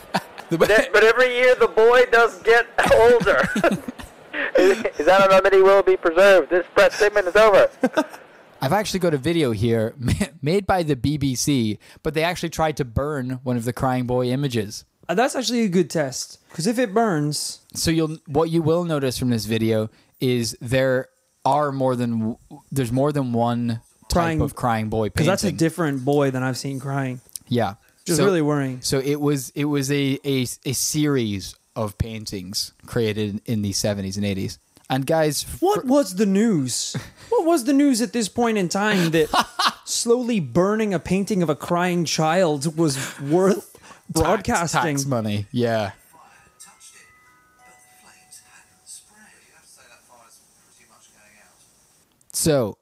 the- 0.50 0.58
but, 0.58 0.70
but 0.94 1.04
every 1.04 1.34
year 1.36 1.56
the 1.56 1.68
boy 1.68 2.06
does 2.12 2.42
get 2.44 2.68
older. 2.96 3.48
Is, 4.58 4.84
is 5.00 5.06
that 5.06 5.26
a 5.26 5.30
remedy 5.30 5.62
will 5.62 5.84
be 5.84 5.98
preserved? 5.98 6.50
This 6.50 6.66
press 6.74 6.96
statement 6.96 7.28
is 7.28 7.36
over. 7.36 7.70
I've 8.62 8.74
actually 8.74 9.02
got 9.02 9.14
a 9.14 9.18
video 9.18 9.52
here 9.52 9.94
made 10.42 10.66
by 10.66 10.82
the 10.84 10.96
BBC, 10.96 11.78
but 12.02 12.14
they 12.16 12.24
actually 12.24 12.50
tried 12.50 12.78
to 12.78 12.86
burn 12.86 13.40
one 13.44 13.56
of 13.56 13.66
the 13.66 13.74
crying 13.74 14.08
boy 14.08 14.28
images. 14.28 14.84
Uh, 15.08 15.14
That's 15.14 15.36
actually 15.36 15.62
a 15.62 15.70
good 15.70 15.90
test 15.90 16.40
because 16.50 16.66
if 16.68 16.80
it 16.80 16.94
burns, 16.94 17.60
So 17.76 17.92
you'll 17.92 18.18
what 18.26 18.50
you 18.50 18.62
will 18.62 18.84
notice 18.84 19.18
from 19.18 19.30
this 19.30 19.46
video 19.46 19.90
is 20.20 20.58
there 20.60 21.08
are 21.46 21.72
more 21.72 21.96
than 21.96 22.36
there's 22.72 22.92
more 22.92 23.12
than 23.14 23.32
one 23.32 23.80
type 24.10 24.42
of 24.42 24.56
crying 24.56 24.90
boy 24.90 25.06
because 25.10 25.20
painting. 25.28 25.28
that's 25.30 25.44
a 25.44 25.52
different 25.52 26.04
boy 26.04 26.32
than 26.32 26.42
I've 26.44 26.58
seen 26.58 26.80
crying. 26.80 27.22
yeah. 27.48 27.76
Just 28.06 28.18
So- 28.20 28.26
really 28.26 28.42
worrying. 28.42 28.82
So 28.82 29.00
it 29.00 29.20
was 29.22 29.52
it 29.52 29.66
was 29.66 29.92
a, 29.92 30.18
a 30.26 30.42
a 30.66 30.74
series 30.74 31.56
of 31.78 31.98
paintings 31.98 32.74
created 32.88 33.40
in 33.46 33.62
the 33.62 33.72
70s 33.72 34.18
and 34.18 34.26
80s. 34.26 34.58
And 34.90 35.06
guys, 35.06 35.46
What 35.60 35.86
was 35.86 36.16
the 36.16 36.26
news? 36.26 36.96
What 37.30 37.46
was 37.46 37.66
the 37.66 37.74
news 37.74 38.02
at 38.02 38.14
this 38.14 38.28
point 38.30 38.58
in 38.58 38.68
time 38.70 39.12
that 39.12 39.28
slowly 39.86 40.40
burning 40.40 40.94
a 40.94 41.00
painting 41.00 41.44
of 41.44 41.50
a 41.50 41.56
crying 41.56 42.04
child 42.06 42.78
was 42.78 42.98
worth 43.20 43.78
broadcasting? 44.10 44.82
tax 44.82 45.06
money, 45.06 45.46
yeah. 45.52 45.92
touched 46.58 46.96
it, 46.96 47.08
but 47.58 47.68
the 47.68 47.94
flames 48.02 48.42
hadn't 48.48 48.88
spread. 48.88 49.28
You 49.46 49.54
have 49.56 49.64
to 49.66 49.70
say 49.70 49.84
that 49.92 50.02
fire's 50.10 50.40
pretty 50.74 50.90
much 50.90 51.06
going 51.14 51.38
out. 51.46 51.60
So, 52.34 52.78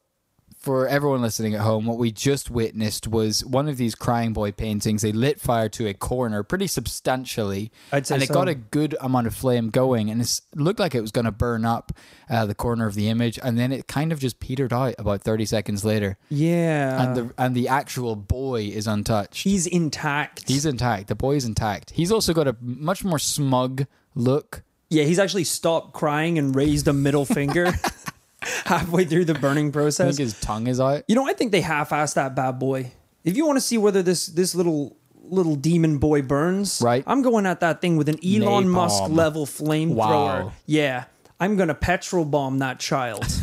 for 0.66 0.88
everyone 0.88 1.22
listening 1.22 1.54
at 1.54 1.62
home, 1.62 1.86
what 1.86 2.00
we 2.00 2.12
just 2.12 2.50
witnessed 2.50 3.08
was 3.08 3.46
one 3.46 3.70
of 3.70 3.78
these 3.78 3.94
crying 3.94 4.34
boy 4.34 4.52
paintings. 4.52 5.04
They 5.04 5.12
lit 5.12 5.40
fire 5.40 5.70
to 5.70 5.88
a 5.88 5.94
corner 5.94 6.42
pretty 6.42 6.66
substantially, 6.66 7.72
I'd 7.92 8.08
say 8.08 8.16
and 8.16 8.24
it 8.24 8.30
got 8.30 8.48
a 8.50 8.56
good 8.56 8.96
amount 9.00 9.28
of 9.28 9.36
flame 9.36 9.70
going, 9.70 10.10
and 10.10 10.20
it 10.22 10.42
looked 10.56 10.80
like 10.80 10.96
it 10.96 11.02
was 11.02 11.12
going 11.12 11.26
to 11.26 11.32
burn 11.32 11.66
up 11.66 11.92
uh, 12.30 12.48
the 12.48 12.56
corner 12.56 12.88
of 12.88 12.96
the 12.96 13.08
image, 13.10 13.38
and 13.44 13.58
then 13.60 13.72
it 13.72 13.88
kind 13.88 14.12
of 14.12 14.20
just 14.20 14.40
petered 14.40 14.74
out 14.74 14.96
about 14.98 15.22
thirty 15.22 15.46
seconds 15.46 15.86
later, 15.86 16.18
Yeah. 16.30 17.04
and 17.04 17.16
the 17.16 17.34
and 17.38 17.56
the 17.56 17.68
actual 17.68 18.16
boy 18.16 18.64
is 18.64 18.88
untouched. 18.88 19.44
he's 19.44 19.68
intact. 19.68 20.48
He's 20.50 20.66
intact. 20.66 21.08
The 21.08 21.16
boy 21.16 21.36
is 21.36 21.46
intact. 21.46 21.92
He's 21.92 22.12
also 22.12 22.34
got 22.34 22.48
a 22.48 22.56
much 22.60 23.04
more 23.04 23.20
smug 23.20 23.86
look. 24.16 24.64
yeah, 24.90 25.04
he's 25.04 25.20
actually 25.20 25.44
stopped 25.44 25.94
crying 25.94 26.40
and 26.40 26.56
raised 26.56 26.88
a 26.88 26.94
middle 26.94 27.26
finger 27.26 27.72
halfway 28.66 29.06
through 29.06 29.26
the 29.26 29.34
burning 29.34 29.72
process. 29.72 30.06
I 30.06 30.10
think 30.10 30.20
his 30.20 30.40
tongue 30.40 30.68
is 30.68 30.80
out. 30.80 31.04
You 31.08 31.16
know, 31.16 31.28
I 31.28 31.34
think 31.34 31.52
they 31.52 31.62
half-assed 31.62 32.16
that 32.16 32.36
bad 32.36 32.60
boy. 32.60 32.92
If 33.24 33.36
you 33.38 33.46
want 33.46 33.58
to 33.58 33.62
see 33.62 33.78
whether 33.78 34.04
this 34.04 34.28
this 34.28 34.54
little 34.56 34.98
little 35.24 35.56
demon 35.56 35.98
boy 35.98 36.22
burns, 36.22 36.82
Right. 36.84 37.04
I'm 37.08 37.22
going 37.24 37.46
at 37.48 37.60
that 37.62 37.82
thing 37.82 37.98
with 37.98 38.08
an 38.10 38.20
Elon 38.24 38.66
Napalm. 38.66 38.70
Musk 38.70 39.04
level 39.10 39.46
flamethrower. 39.46 39.96
Wow. 39.96 40.52
Yeah, 40.68 41.06
I'm 41.40 41.56
gonna 41.58 41.74
petrol 41.74 42.26
bomb 42.26 42.60
that 42.60 42.80
child. 42.80 43.26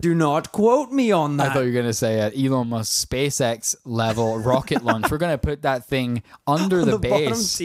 Do 0.00 0.14
not 0.14 0.50
quote 0.50 0.90
me 0.90 1.12
on 1.12 1.36
that. 1.36 1.50
I 1.50 1.52
thought 1.52 1.60
you 1.60 1.66
were 1.66 1.72
going 1.74 1.84
to 1.84 1.92
say 1.92 2.20
at 2.20 2.32
Elon 2.34 2.68
Musk 2.70 3.06
SpaceX 3.06 3.76
level 3.84 4.38
rocket 4.38 4.82
launch. 4.82 5.10
We're 5.10 5.18
going 5.18 5.32
to 5.34 5.38
put 5.38 5.60
that 5.60 5.84
thing 5.86 6.22
under 6.46 6.82
the, 6.86 6.92
the 6.92 6.98
base 6.98 7.60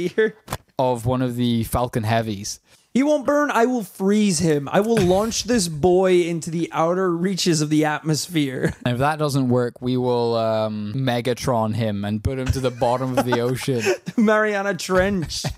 of 0.78 1.06
one 1.06 1.22
of 1.22 1.38
the 1.38 1.64
Falcon 1.64 2.04
Heavies. 2.04 2.60
He 2.96 3.04
won't 3.04 3.26
burn. 3.26 3.52
I 3.52 3.66
will 3.66 3.84
freeze 3.84 4.40
him. 4.40 4.70
I 4.72 4.80
will 4.80 4.96
launch 4.96 5.44
this 5.54 5.68
boy 5.68 6.22
into 6.22 6.50
the 6.50 6.70
outer 6.72 7.14
reaches 7.16 7.60
of 7.60 7.70
the 7.70 7.84
atmosphere. 7.84 8.74
And 8.86 8.94
if 8.94 9.00
that 9.00 9.20
doesn't 9.20 9.50
work, 9.50 9.82
we 9.82 9.98
will 9.98 10.36
um, 10.36 10.94
Megatron 10.96 11.76
him 11.76 12.06
and 12.06 12.24
put 12.24 12.40
him 12.40 12.48
to 12.48 12.62
the 12.62 12.72
bottom 12.72 13.18
of 13.18 13.26
the 13.26 13.40
ocean. 13.42 13.84
Mariana 14.18 14.74
Trench. 14.74 15.44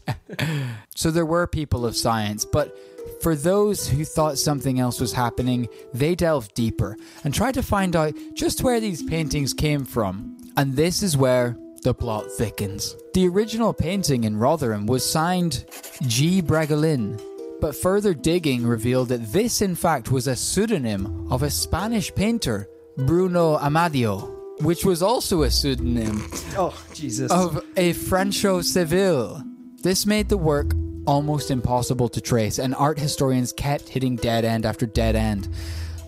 So 0.96 1.12
there 1.12 1.28
were 1.28 1.46
people 1.46 1.86
of 1.86 1.96
science, 1.96 2.44
but 2.44 2.76
for 3.22 3.36
those 3.36 3.88
who 3.88 4.04
thought 4.04 4.40
something 4.40 4.80
else 4.80 5.00
was 5.00 5.14
happening, 5.14 5.68
they 5.94 6.16
delved 6.16 6.56
deeper 6.56 6.98
and 7.24 7.32
tried 7.36 7.54
to 7.54 7.62
find 7.62 7.96
out 7.96 8.16
just 8.34 8.64
where 8.64 8.80
these 8.80 9.04
paintings 9.04 9.54
came 9.54 9.86
from. 9.86 10.36
And 10.58 10.76
this 10.76 11.04
is 11.04 11.16
where 11.16 11.56
the 11.84 11.94
plot 11.94 12.26
thickens. 12.38 12.96
The 13.14 13.28
original 13.28 13.74
painting 13.74 14.24
in 14.24 14.38
Rotherham 14.38 14.86
was 14.86 15.10
signed 15.10 15.66
G. 16.04 16.42
Bragolin, 16.42 17.22
but 17.62 17.76
further 17.76 18.14
digging 18.14 18.66
revealed 18.66 19.10
that 19.10 19.32
this, 19.32 19.62
in 19.62 19.76
fact, 19.76 20.12
was 20.12 20.28
a 20.28 20.36
pseudonym 20.36 21.28
of 21.32 21.44
a 21.44 21.50
Spanish 21.50 22.14
painter, 22.14 22.68
Bruno 22.98 23.58
Amadio, 23.58 24.62
which 24.64 24.86
was 24.86 25.02
also 25.02 25.44
a 25.44 25.52
pseudonym 25.52 26.28
Oh 26.56 26.74
Jesus. 26.94 27.32
of 27.32 27.64
a 27.76 27.94
Franco 27.94 28.62
Seville. 28.62 29.44
This 29.84 30.06
made 30.06 30.30
the 30.30 30.38
work 30.38 30.72
almost 31.06 31.52
impossible 31.52 32.10
to 32.10 32.20
trace, 32.20 32.60
and 32.60 32.76
art 32.76 33.00
historians 33.00 33.54
kept 33.54 33.88
hitting 33.88 34.16
dead 34.18 34.44
end 34.44 34.66
after 34.66 34.86
dead 34.86 35.16
end. 35.16 35.48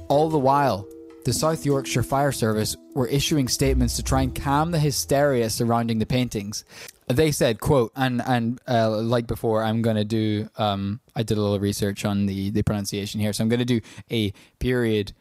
All 0.10 0.30
the 0.30 0.40
while, 0.40 0.88
the 1.30 1.34
South 1.34 1.64
Yorkshire 1.64 2.02
Fire 2.02 2.32
Service 2.32 2.76
were 2.96 3.06
issuing 3.06 3.48
statements 3.48 3.96
to 3.98 4.02
try 4.02 4.24
and 4.24 4.34
calm 4.34 4.72
the 4.72 4.80
hysteria 4.80 5.48
surrounding 5.52 6.00
the 6.00 6.06
paintings. 6.08 6.66
They 7.06 7.32
said, 7.32 7.60
"quote," 7.60 7.92
and 7.96 8.20
and 8.26 8.60
uh, 8.68 8.90
like 8.90 9.28
before, 9.28 9.64
I'm 9.64 9.84
gonna 9.84 10.04
do. 10.04 10.50
Um, 10.58 11.02
I 11.16 11.22
did 11.22 11.38
a 11.38 11.42
little 11.42 11.60
research 11.60 12.04
on 12.04 12.26
the 12.26 12.50
the 12.50 12.64
pronunciation 12.64 13.20
here, 13.20 13.32
so 13.32 13.44
I'm 13.44 13.50
gonna 13.50 13.64
do 13.64 13.80
a 14.10 14.34
period 14.58 15.14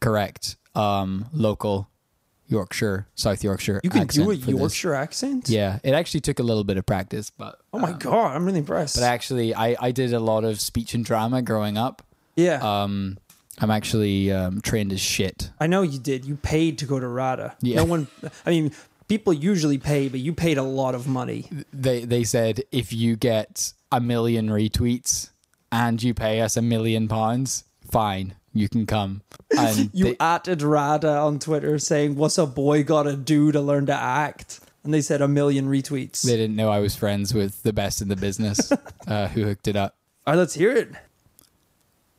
correct 0.00 0.56
um, 0.74 1.26
local 1.32 1.88
Yorkshire, 2.48 3.06
South 3.14 3.44
Yorkshire. 3.44 3.80
you 3.84 3.90
can 3.90 4.08
do 4.08 4.32
a 4.32 4.36
for 4.36 4.50
this. 4.50 4.58
Yorkshire 4.58 4.94
accent? 4.94 5.48
Yeah, 5.48 5.78
it 5.84 5.92
actually 5.94 6.20
took 6.20 6.40
a 6.40 6.42
little 6.42 6.64
bit 6.64 6.78
of 6.78 6.84
practice, 6.84 7.30
but 7.30 7.60
Oh 7.72 7.78
my 7.78 7.92
god, 7.92 8.34
I'm 8.34 8.44
really 8.44 8.58
impressed. 8.58 8.96
but 8.96 9.04
actually, 9.04 9.54
I 9.54 9.76
I 9.80 9.92
did 9.92 10.12
a 10.12 10.20
lot 10.20 10.42
of 10.42 10.60
speech 10.60 10.94
and 10.94 11.04
drama 11.04 11.42
growing 11.42 11.78
up. 11.78 12.02
yeah. 12.34 12.58
Um, 12.60 13.18
I'm 13.60 13.70
actually 13.70 14.32
um, 14.32 14.60
trained 14.60 14.92
as 14.92 15.00
shit. 15.00 15.50
I 15.60 15.66
know 15.66 15.82
you 15.82 15.98
did. 15.98 16.24
You 16.24 16.36
paid 16.36 16.78
to 16.78 16.86
go 16.86 16.98
to 16.98 17.06
RADA. 17.06 17.56
Yeah. 17.60 17.76
No 17.76 17.84
one 17.84 18.08
I 18.44 18.50
mean, 18.50 18.72
people 19.08 19.32
usually 19.32 19.78
pay, 19.78 20.08
but 20.08 20.20
you 20.20 20.32
paid 20.32 20.58
a 20.58 20.62
lot 20.62 20.94
of 20.94 21.06
money. 21.06 21.48
They 21.72 22.04
they 22.04 22.24
said 22.24 22.62
if 22.72 22.92
you 22.92 23.16
get 23.16 23.72
a 23.92 24.00
million 24.00 24.48
retweets 24.48 25.30
and 25.70 26.02
you 26.02 26.14
pay 26.14 26.40
us 26.40 26.56
a 26.56 26.62
million 26.62 27.06
pounds, 27.08 27.64
fine, 27.90 28.34
you 28.52 28.68
can 28.68 28.86
come. 28.86 29.22
And 29.56 29.90
You 29.92 30.04
they, 30.06 30.16
atted 30.18 30.62
RADA 30.62 31.08
on 31.08 31.38
Twitter 31.38 31.78
saying, 31.78 32.16
What's 32.16 32.38
a 32.38 32.46
boy 32.46 32.82
gotta 32.82 33.14
do 33.14 33.52
to 33.52 33.60
learn 33.60 33.86
to 33.86 33.94
act? 33.94 34.60
And 34.82 34.92
they 34.92 35.00
said 35.00 35.22
a 35.22 35.28
million 35.28 35.68
retweets. 35.68 36.22
they 36.22 36.36
didn't 36.36 36.56
know 36.56 36.70
I 36.70 36.80
was 36.80 36.94
friends 36.96 37.32
with 37.32 37.62
the 37.62 37.72
best 37.72 38.02
in 38.02 38.08
the 38.08 38.16
business 38.16 38.72
uh, 39.06 39.28
who 39.28 39.44
hooked 39.44 39.68
it 39.68 39.76
up. 39.76 39.96
All 40.26 40.34
right, 40.34 40.38
let's 40.38 40.54
hear 40.54 40.72
it. 40.72 40.90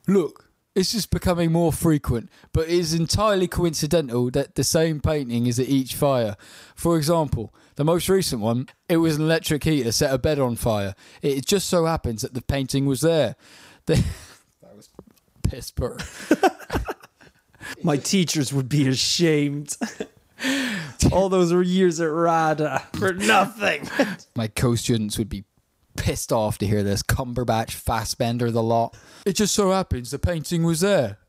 Look, 0.07 0.44
it's 0.75 0.91
just 0.91 1.09
becoming 1.09 1.53
more 1.53 1.71
frequent, 1.71 2.29
but 2.51 2.67
it 2.67 2.73
is 2.73 2.93
entirely 2.93 3.47
coincidental 3.47 4.29
that 4.31 4.55
the 4.55 4.63
same 4.63 4.99
painting 4.99 5.47
is 5.47 5.57
at 5.57 5.69
each 5.69 5.95
fire. 5.95 6.35
For 6.75 6.97
example, 6.97 7.53
the 7.75 7.85
most 7.85 8.09
recent 8.09 8.41
one, 8.41 8.67
it 8.89 8.97
was 8.97 9.15
an 9.15 9.23
electric 9.23 9.63
heater 9.63 9.93
set 9.93 10.13
a 10.13 10.17
bed 10.17 10.37
on 10.37 10.57
fire. 10.57 10.93
It 11.21 11.45
just 11.45 11.69
so 11.69 11.85
happens 11.85 12.21
that 12.23 12.33
the 12.33 12.41
painting 12.41 12.85
was 12.85 12.99
there. 13.01 13.37
The, 13.85 13.95
that 14.61 14.75
was 14.75 14.89
piss 15.43 15.71
poor. 15.71 15.97
My 17.83 17.95
teachers 17.95 18.51
would 18.51 18.67
be 18.67 18.87
ashamed. 18.87 19.77
All 21.11 21.29
those 21.29 21.51
years 21.67 22.01
at 22.01 22.11
RADA 22.11 22.83
for 22.93 23.13
nothing. 23.13 23.89
My 24.35 24.47
co-students 24.47 25.17
would 25.17 25.29
be 25.29 25.45
pissed 25.95 26.31
off 26.31 26.57
to 26.59 26.67
hear 26.67 26.83
this. 26.83 27.03
Cumberbatch, 27.03 27.71
Fassbender, 27.71 28.51
the 28.51 28.63
lot. 28.63 28.95
It 29.25 29.33
just 29.33 29.53
so 29.53 29.71
happens 29.71 30.11
the 30.11 30.19
painting 30.19 30.63
was 30.63 30.81
there. 30.81 31.19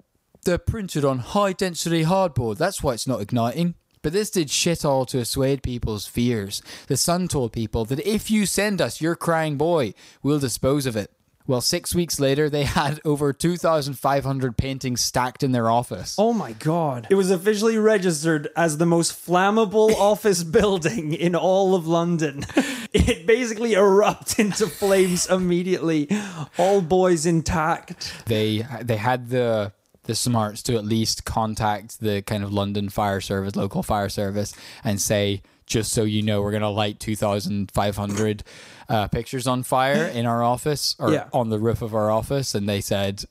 They're 0.44 0.58
printed 0.58 1.04
on 1.04 1.18
high-density 1.18 2.04
hardboard. 2.04 2.58
That's 2.58 2.82
why 2.82 2.94
it's 2.94 3.06
not 3.06 3.20
igniting. 3.20 3.74
But 4.02 4.12
this 4.12 4.30
did 4.30 4.50
shit 4.50 4.84
all 4.84 5.04
to 5.06 5.18
assuade 5.18 5.64
people's 5.64 6.06
fears. 6.06 6.62
The 6.86 6.96
Sun 6.96 7.26
told 7.28 7.52
people 7.52 7.84
that 7.86 8.06
if 8.06 8.30
you 8.30 8.46
send 8.46 8.80
us 8.80 9.00
your 9.00 9.16
crying 9.16 9.56
boy, 9.56 9.94
we'll 10.22 10.38
dispose 10.38 10.86
of 10.86 10.94
it. 10.94 11.10
Well, 11.46 11.60
six 11.60 11.94
weeks 11.94 12.18
later, 12.18 12.50
they 12.50 12.64
had 12.80 13.00
over 13.04 13.32
2,500 13.32 14.56
paintings 14.56 15.00
stacked 15.00 15.42
in 15.42 15.52
their 15.52 15.70
office. 15.70 16.16
Oh 16.18 16.32
my 16.32 16.52
god. 16.52 17.06
It 17.10 17.14
was 17.14 17.30
officially 17.30 17.78
registered 17.78 18.48
as 18.56 18.78
the 18.78 18.86
most 18.86 19.12
flammable 19.26 19.94
office 19.98 20.42
building 20.42 21.12
in 21.12 21.34
all 21.34 21.74
of 21.74 21.86
London. 21.86 22.44
It 22.92 23.26
basically 23.26 23.74
erupted 23.74 24.38
into 24.46 24.66
flames 24.68 25.28
immediately. 25.28 26.08
All 26.56 26.80
boys 26.80 27.26
intact. 27.26 28.10
they 28.26 28.64
they 28.80 28.96
had 28.96 29.28
the 29.28 29.72
the 30.04 30.14
smarts 30.14 30.62
to 30.62 30.76
at 30.76 30.84
least 30.84 31.24
contact 31.26 32.00
the 32.00 32.22
kind 32.22 32.42
of 32.42 32.52
London 32.52 32.88
fire 32.88 33.20
service, 33.20 33.54
local 33.54 33.82
fire 33.82 34.08
service, 34.08 34.54
and 34.82 34.98
say, 35.00 35.42
just 35.66 35.92
so 35.92 36.04
you 36.04 36.22
know, 36.22 36.42
we're 36.42 36.52
gonna 36.52 36.70
light 36.70 36.98
two 37.00 37.16
thousand 37.16 37.70
five 37.72 37.96
hundred 37.96 38.42
uh, 38.88 39.08
pictures 39.08 39.46
on 39.46 39.62
fire 39.62 40.06
in 40.06 40.24
our 40.26 40.42
office 40.42 40.94
or 40.98 41.12
Yeah. 41.12 41.28
on 41.32 41.50
the 41.50 41.58
roof 41.58 41.82
of 41.82 41.94
our 41.94 42.10
office, 42.10 42.54
and 42.54 42.68
they 42.68 42.80
said. 42.80 43.24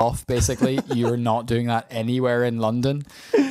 off. 0.00 0.26
Basically, 0.26 0.80
you're 0.94 1.18
not 1.18 1.44
doing 1.44 1.66
that 1.66 1.86
anywhere 1.90 2.42
in 2.42 2.58
London. 2.58 3.02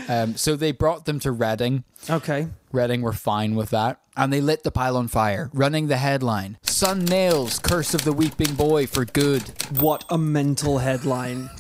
Um, 0.08 0.36
so 0.36 0.56
they 0.56 0.72
brought 0.72 1.06
them 1.06 1.20
to 1.20 1.32
Reading. 1.32 1.84
Okay. 2.10 2.48
Reading 2.72 3.04
were 3.04 3.14
fine 3.14 3.54
with 3.56 3.70
that. 3.70 4.00
And 4.18 4.34
they 4.34 4.42
lit 4.42 4.64
the 4.64 4.72
pile 4.72 4.98
on 4.98 5.08
fire, 5.10 5.52
running 5.54 5.88
the 5.90 5.98
headline 5.98 6.58
Sun 6.64 7.06
nails 7.06 7.60
Curse 7.60 7.94
of 7.94 8.04
the 8.04 8.12
Weeping 8.14 8.56
Boy 8.56 8.88
for 8.88 9.06
good. 9.06 9.44
What 9.80 10.04
a 10.10 10.18
mental 10.18 10.80
headline. 10.80 11.50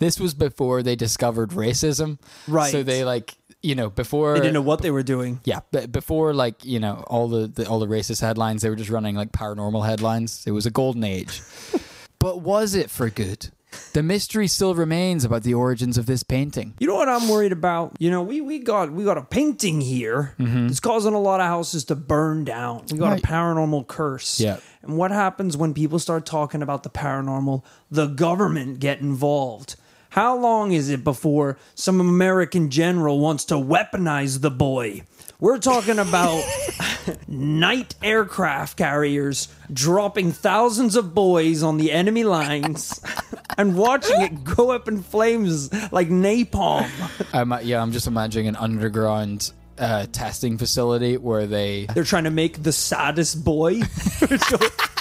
This 0.00 0.18
was 0.18 0.34
before 0.34 0.82
they 0.82 0.96
discovered 0.96 1.50
racism. 1.50 2.18
Right. 2.48 2.72
So 2.72 2.82
they, 2.82 3.04
like, 3.04 3.36
you 3.64 3.74
know, 3.74 3.90
before. 3.90 4.34
They 4.34 4.40
didn't 4.40 4.54
know 4.54 4.62
what 4.62 4.82
they 4.82 4.90
were 4.90 5.02
doing. 5.02 5.40
Yeah, 5.44 5.60
but 5.72 5.90
before 5.90 6.34
like 6.34 6.64
you 6.64 6.78
know 6.78 7.04
all 7.06 7.28
the, 7.28 7.46
the 7.48 7.68
all 7.68 7.78
the 7.80 7.86
racist 7.88 8.20
headlines, 8.20 8.62
they 8.62 8.68
were 8.70 8.76
just 8.76 8.90
running 8.90 9.14
like 9.16 9.32
paranormal 9.32 9.86
headlines. 9.86 10.44
It 10.46 10.50
was 10.52 10.66
a 10.66 10.70
golden 10.70 11.04
age. 11.04 11.40
but 12.18 12.40
was 12.42 12.74
it 12.74 12.90
for 12.90 13.10
good? 13.10 13.48
The 13.92 14.04
mystery 14.04 14.46
still 14.46 14.72
remains 14.76 15.24
about 15.24 15.42
the 15.42 15.54
origins 15.54 15.98
of 15.98 16.06
this 16.06 16.22
painting. 16.22 16.74
You 16.78 16.86
know 16.86 16.94
what 16.94 17.08
I'm 17.08 17.28
worried 17.28 17.50
about? 17.50 17.96
You 17.98 18.08
know, 18.08 18.22
we, 18.22 18.40
we 18.40 18.60
got 18.60 18.92
we 18.92 19.02
got 19.02 19.18
a 19.18 19.22
painting 19.22 19.80
here. 19.80 20.34
Mm-hmm. 20.38 20.66
It's 20.66 20.78
causing 20.78 21.12
a 21.14 21.20
lot 21.20 21.40
of 21.40 21.46
houses 21.46 21.84
to 21.86 21.96
burn 21.96 22.44
down. 22.44 22.84
We 22.92 22.98
got 22.98 23.10
Right. 23.10 23.24
a 23.24 23.26
paranormal 23.26 23.88
curse. 23.88 24.38
Yeah. 24.38 24.58
And 24.82 24.96
what 24.96 25.10
happens 25.10 25.56
when 25.56 25.74
people 25.74 25.98
start 25.98 26.24
talking 26.24 26.62
about 26.62 26.84
the 26.84 26.90
paranormal? 26.90 27.64
The 27.90 28.06
government 28.06 28.78
get 28.78 29.00
involved. 29.00 29.74
How 30.14 30.38
long 30.38 30.70
is 30.70 30.90
it 30.90 31.02
before 31.02 31.58
some 31.74 32.00
American 32.00 32.70
general 32.70 33.18
wants 33.18 33.46
to 33.46 33.54
weaponize 33.54 34.42
the 34.42 34.50
boy? 34.50 35.02
We're 35.40 35.58
talking 35.58 35.98
about 35.98 36.44
night 37.26 37.96
aircraft 38.00 38.76
carriers 38.76 39.48
dropping 39.72 40.30
thousands 40.30 40.94
of 40.94 41.14
boys 41.16 41.64
on 41.64 41.78
the 41.78 41.90
enemy 41.90 42.22
lines 42.22 43.00
and 43.58 43.76
watching 43.76 44.20
it 44.20 44.44
go 44.44 44.70
up 44.70 44.86
in 44.86 45.02
flames 45.02 45.72
like 45.90 46.10
napalm. 46.10 46.88
I'm, 47.32 47.50
uh, 47.50 47.58
yeah, 47.58 47.82
I'm 47.82 47.90
just 47.90 48.06
imagining 48.06 48.46
an 48.46 48.54
underground 48.54 49.50
uh, 49.80 50.06
testing 50.12 50.58
facility 50.58 51.16
where 51.16 51.48
they 51.48 51.86
They're 51.86 52.04
trying 52.04 52.22
to 52.22 52.30
make 52.30 52.62
the 52.62 52.70
saddest 52.70 53.44
boy. 53.44 53.80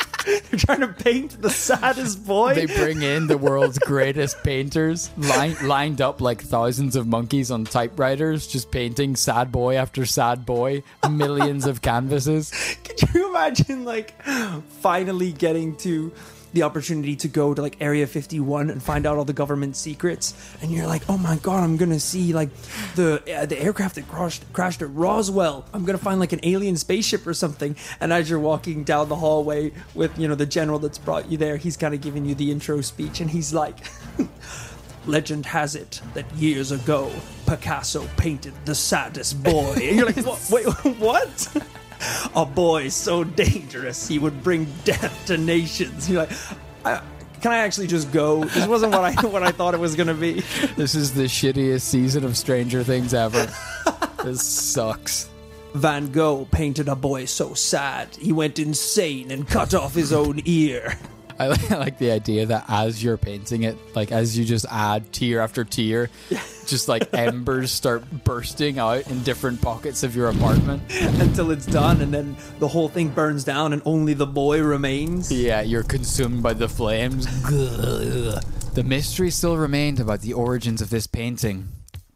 They're 0.53 0.59
trying 0.59 0.81
to 0.81 1.03
paint 1.03 1.41
the 1.41 1.49
saddest 1.49 2.23
boy. 2.27 2.53
they 2.53 2.67
bring 2.67 3.01
in 3.01 3.25
the 3.25 3.39
world's 3.39 3.79
greatest 3.79 4.43
painters, 4.43 5.09
line, 5.17 5.55
lined 5.63 5.99
up 5.99 6.21
like 6.21 6.43
thousands 6.43 6.95
of 6.95 7.07
monkeys 7.07 7.49
on 7.49 7.63
typewriters, 7.63 8.45
just 8.45 8.69
painting 8.69 9.15
sad 9.15 9.51
boy 9.51 9.77
after 9.77 10.05
sad 10.05 10.45
boy, 10.45 10.83
millions 11.09 11.65
of 11.65 11.81
canvases. 11.81 12.51
Could 12.83 13.15
you 13.15 13.31
imagine, 13.31 13.83
like, 13.83 14.21
finally 14.79 15.31
getting 15.31 15.75
to 15.77 16.11
the 16.53 16.63
opportunity 16.63 17.15
to 17.17 17.27
go 17.27 17.53
to 17.53 17.61
like 17.61 17.77
Area 17.81 18.07
51 18.07 18.69
and 18.69 18.81
find 18.81 19.05
out 19.05 19.17
all 19.17 19.25
the 19.25 19.33
government 19.33 19.75
secrets, 19.75 20.33
and 20.61 20.71
you're 20.71 20.87
like, 20.87 21.01
oh 21.09 21.17
my 21.17 21.35
god, 21.37 21.63
I'm 21.63 21.77
gonna 21.77 21.99
see 21.99 22.31
like 22.33 22.49
the 22.95 23.21
uh, 23.35 23.45
the 23.45 23.59
aircraft 23.61 23.95
that 23.95 24.07
crashed 24.07 24.43
crashed 24.53 24.81
at 24.81 24.93
Roswell. 24.93 25.65
I'm 25.73 25.83
gonna 25.85 25.97
find 25.97 26.19
like 26.19 26.31
an 26.33 26.39
alien 26.43 26.77
spaceship 26.77 27.25
or 27.27 27.33
something. 27.33 27.75
And 27.99 28.13
as 28.13 28.29
you're 28.29 28.39
walking 28.39 28.83
down 28.83 29.09
the 29.09 29.15
hallway 29.15 29.71
with 29.95 30.17
you 30.17 30.27
know 30.27 30.35
the 30.35 30.45
general 30.45 30.79
that's 30.79 30.97
brought 30.97 31.29
you 31.31 31.37
there, 31.37 31.57
he's 31.57 31.75
kind 31.77 31.93
of 31.93 32.01
giving 32.01 32.25
you 32.25 32.35
the 32.35 32.51
intro 32.51 32.81
speech, 32.81 33.19
and 33.19 33.29
he's 33.29 33.53
like. 33.53 33.77
Legend 35.05 35.45
has 35.47 35.75
it 35.75 35.99
that 36.13 36.31
years 36.33 36.71
ago, 36.71 37.11
Picasso 37.45 38.07
painted 38.15 38.53
the 38.63 38.73
saddest 38.73 39.43
boy. 39.43 39.73
And 39.73 39.97
you're 39.97 40.05
like, 40.05 40.15
"What- 40.25 40.47
wait, 40.49 40.65
what? 40.97 41.57
A 42.35 42.45
boy 42.45 42.89
so 42.89 43.23
dangerous 43.23 44.07
he 44.07 44.19
would 44.19 44.43
bring 44.43 44.65
death 44.83 45.25
to 45.27 45.37
nations. 45.37 46.09
You're 46.09 46.21
like, 46.23 46.31
I, 46.85 47.01
can 47.41 47.51
I 47.51 47.57
actually 47.57 47.87
just 47.87 48.11
go? 48.11 48.45
This 48.45 48.67
wasn't 48.67 48.93
what 48.93 49.03
I 49.03 49.13
what 49.27 49.43
I 49.43 49.51
thought 49.51 49.73
it 49.73 49.79
was 49.79 49.95
gonna 49.95 50.13
be. 50.13 50.41
This 50.75 50.95
is 50.95 51.13
the 51.13 51.23
shittiest 51.23 51.81
season 51.81 52.23
of 52.23 52.37
Stranger 52.37 52.83
Things 52.83 53.13
ever. 53.13 53.51
this 54.23 54.41
sucks. 54.41 55.29
Van 55.73 56.11
Gogh 56.11 56.45
painted 56.51 56.87
a 56.87 56.95
boy 56.95 57.25
so 57.25 57.53
sad 57.55 58.15
he 58.15 58.31
went 58.31 58.59
insane 58.59 59.31
and 59.31 59.47
cut 59.47 59.73
off 59.73 59.95
his 59.95 60.13
own 60.13 60.41
ear. 60.45 60.97
I 61.39 61.47
like, 61.47 61.71
I 61.71 61.77
like 61.77 61.97
the 61.97 62.11
idea 62.11 62.45
that 62.47 62.65
as 62.67 63.03
you're 63.03 63.17
painting 63.17 63.63
it, 63.63 63.77
like 63.95 64.11
as 64.11 64.37
you 64.37 64.45
just 64.45 64.65
add 64.69 65.11
tier 65.11 65.39
after 65.39 65.63
tier, 65.63 66.09
just 66.65 66.87
like 66.87 67.13
embers 67.13 67.71
start 67.71 68.03
bursting 68.23 68.79
out 68.79 69.07
in 69.07 69.21
different 69.23 69.61
pockets 69.61 70.03
of 70.03 70.15
your 70.15 70.29
apartment. 70.29 70.81
until 71.01 71.51
it's 71.51 71.65
done, 71.65 72.01
and 72.01 72.13
then 72.13 72.35
the 72.59 72.67
whole 72.67 72.89
thing 72.89 73.09
burns 73.09 73.43
down, 73.43 73.73
and 73.73 73.81
only 73.85 74.13
the 74.13 74.27
boy 74.27 74.61
remains. 74.61 75.31
Yeah, 75.31 75.61
you're 75.61 75.83
consumed 75.83 76.43
by 76.43 76.53
the 76.53 76.69
flames. 76.69 77.25
the 77.43 78.83
mystery 78.83 79.29
still 79.29 79.57
remained 79.57 79.99
about 79.99 80.21
the 80.21 80.33
origins 80.33 80.81
of 80.81 80.89
this 80.89 81.07
painting. 81.07 81.69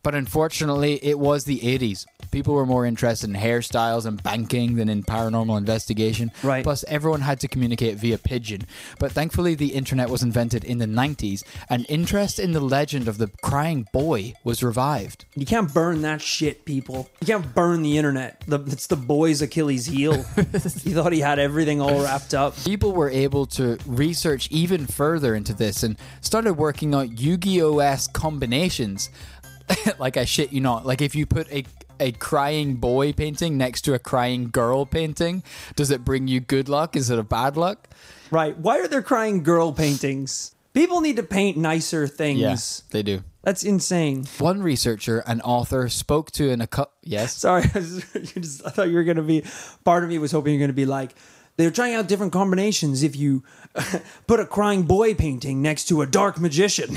But 0.04 0.16
unfortunately, 0.16 1.00
it 1.04 1.20
was 1.20 1.44
the 1.46 1.60
80s. 1.60 2.06
People 2.32 2.54
were 2.54 2.66
more 2.66 2.86
interested 2.86 3.30
in 3.30 3.36
hairstyles 3.36 4.06
and 4.06 4.22
banking 4.22 4.76
than 4.76 4.90
in 4.90 5.04
paranormal 5.04 5.58
investigation. 5.58 6.32
Right. 6.44 6.64
Plus, 6.64 6.84
everyone 6.88 7.22
had 7.22 7.40
to 7.42 7.48
communicate 7.48 7.98
via 7.98 8.18
pigeon. 8.18 8.62
But 9.00 9.12
thankfully, 9.12 9.56
the 9.56 9.74
internet 9.74 10.10
was 10.10 10.24
invented 10.24 10.64
in 10.64 10.78
the 10.78 10.86
90s, 10.86 11.44
and 11.70 11.86
interest 11.90 12.40
in 12.40 12.52
the 12.52 12.60
legend 12.60 13.08
of 13.08 13.18
the 13.18 13.30
crying 13.42 13.88
boy 13.94 14.34
was 14.44 14.62
revived. 14.64 15.26
You 15.36 15.46
can't 15.46 15.74
burn 15.74 16.02
that 16.04 16.22
shit, 16.22 16.66
people. 16.66 17.10
You 17.22 17.28
can't 17.28 17.56
burn 17.56 17.82
the 17.82 17.98
internet. 17.98 18.44
The, 18.48 18.60
it's 18.68 18.88
the 18.88 18.96
boy's 18.96 19.42
Achilles 19.42 19.86
heel. 19.86 20.24
he 20.84 20.94
thought 20.94 21.14
he 21.14 21.20
had 21.22 21.40
everything 21.40 21.82
all 21.82 22.02
wrapped 22.04 22.34
up. 22.34 22.56
People 22.66 22.92
were 22.94 23.10
able 23.10 23.46
to 23.48 23.78
research 23.86 24.50
even 24.52 24.86
further 24.86 25.34
into 25.36 25.54
this 25.54 25.84
and 25.84 25.98
started 26.22 26.54
working 26.54 26.94
out 26.94 27.20
Yu 27.20 27.38
Gi 27.38 27.62
Oh! 27.62 27.98
combinations. 28.14 29.10
like, 30.00 30.18
I 30.18 30.26
shit 30.26 30.54
you 30.54 30.62
not. 30.62 30.86
Like, 30.86 31.02
if 31.02 31.16
you 31.16 31.26
put 31.26 31.52
a 31.52 31.66
a 32.00 32.12
crying 32.12 32.76
boy 32.76 33.12
painting 33.12 33.58
next 33.58 33.82
to 33.82 33.94
a 33.94 34.00
crying 34.00 34.50
girl 34.50 34.86
painting, 34.86 35.44
does 35.76 35.90
it 35.92 36.06
bring 36.06 36.28
you 36.28 36.40
good 36.40 36.70
luck? 36.70 36.96
Is 36.96 37.10
it 37.10 37.18
a 37.18 37.24
bad 37.24 37.58
luck? 37.58 37.90
Right. 38.30 38.58
Why 38.58 38.80
are 38.80 38.88
there 38.88 39.02
crying 39.02 39.44
girl 39.44 39.72
paintings? 39.72 40.54
People 40.74 41.02
need 41.02 41.16
to 41.16 41.24
paint 41.24 41.58
nicer 41.58 42.08
things. 42.08 42.40
Yes, 42.40 42.84
they 42.92 43.02
do. 43.02 43.24
That's 43.42 43.64
insane. 43.64 44.26
One 44.38 44.62
researcher 44.62 45.24
and 45.26 45.42
author 45.42 45.90
spoke 45.90 46.32
to 46.34 46.52
an 46.52 46.62
a 46.62 46.68
yes. 47.02 47.38
Sorry, 47.38 47.64
I, 47.76 47.80
just, 47.80 48.66
I 48.66 48.70
thought 48.70 48.90
you 48.90 48.96
were 48.96 49.04
going 49.04 49.18
to 49.18 49.24
be. 49.24 49.44
Part 49.84 50.04
of 50.04 50.10
me 50.10 50.20
was 50.20 50.32
hoping 50.32 50.54
you're 50.54 50.60
going 50.60 50.70
to 50.70 50.74
be 50.74 50.86
like, 50.86 51.16
they're 51.56 51.72
trying 51.72 51.96
out 51.96 52.08
different 52.08 52.34
combinations 52.34 53.02
if 53.02 53.16
you 53.16 53.44
put 54.28 54.40
a 54.40 54.46
crying 54.46 54.84
boy 54.84 55.16
painting 55.16 55.62
next 55.62 55.86
to 55.86 56.02
a 56.02 56.06
dark 56.06 56.40
magician. 56.40 56.96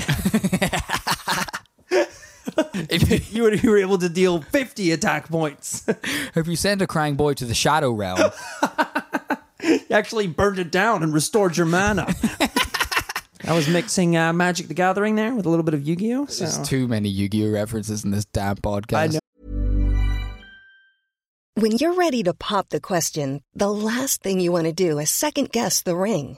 if, 2.89 3.33
you, 3.33 3.43
were, 3.43 3.53
you 3.53 3.69
were 3.69 3.77
able 3.77 3.97
to 3.97 4.09
deal 4.09 4.41
50 4.41 4.91
attack 4.91 5.29
points. 5.29 5.85
if 6.35 6.47
you 6.47 6.55
send 6.55 6.81
a 6.81 6.87
crying 6.87 7.15
boy 7.15 7.33
to 7.35 7.45
the 7.45 7.53
shadow 7.53 7.91
realm, 7.91 8.19
you 9.63 9.79
actually 9.91 10.27
burned 10.27 10.59
it 10.59 10.71
down 10.71 11.03
and 11.03 11.13
restored 11.13 11.57
your 11.57 11.65
mana. 11.65 12.07
I 13.47 13.53
was 13.53 13.67
mixing 13.67 14.15
uh, 14.15 14.33
Magic 14.33 14.67
the 14.67 14.73
Gathering 14.73 15.15
there 15.15 15.33
with 15.33 15.45
a 15.45 15.49
little 15.49 15.63
bit 15.63 15.73
of 15.73 15.81
Yu 15.87 15.95
Gi 15.95 16.13
Oh! 16.13 16.25
there's 16.25 16.55
So. 16.55 16.63
too 16.63 16.87
many 16.87 17.09
Yu 17.09 17.27
Gi 17.27 17.47
Oh 17.47 17.51
references 17.51 18.05
in 18.05 18.11
this 18.11 18.25
damn 18.25 18.57
podcast. 18.57 18.97
I 18.97 19.07
know. 19.07 19.19
When 21.55 21.73
you're 21.73 21.93
ready 21.95 22.23
to 22.23 22.33
pop 22.33 22.69
the 22.69 22.79
question, 22.79 23.41
the 23.53 23.71
last 23.71 24.21
thing 24.23 24.39
you 24.39 24.51
want 24.51 24.65
to 24.67 24.73
do 24.73 24.99
is 24.99 25.09
second 25.09 25.51
guess 25.51 25.81
the 25.81 25.95
ring. 25.95 26.37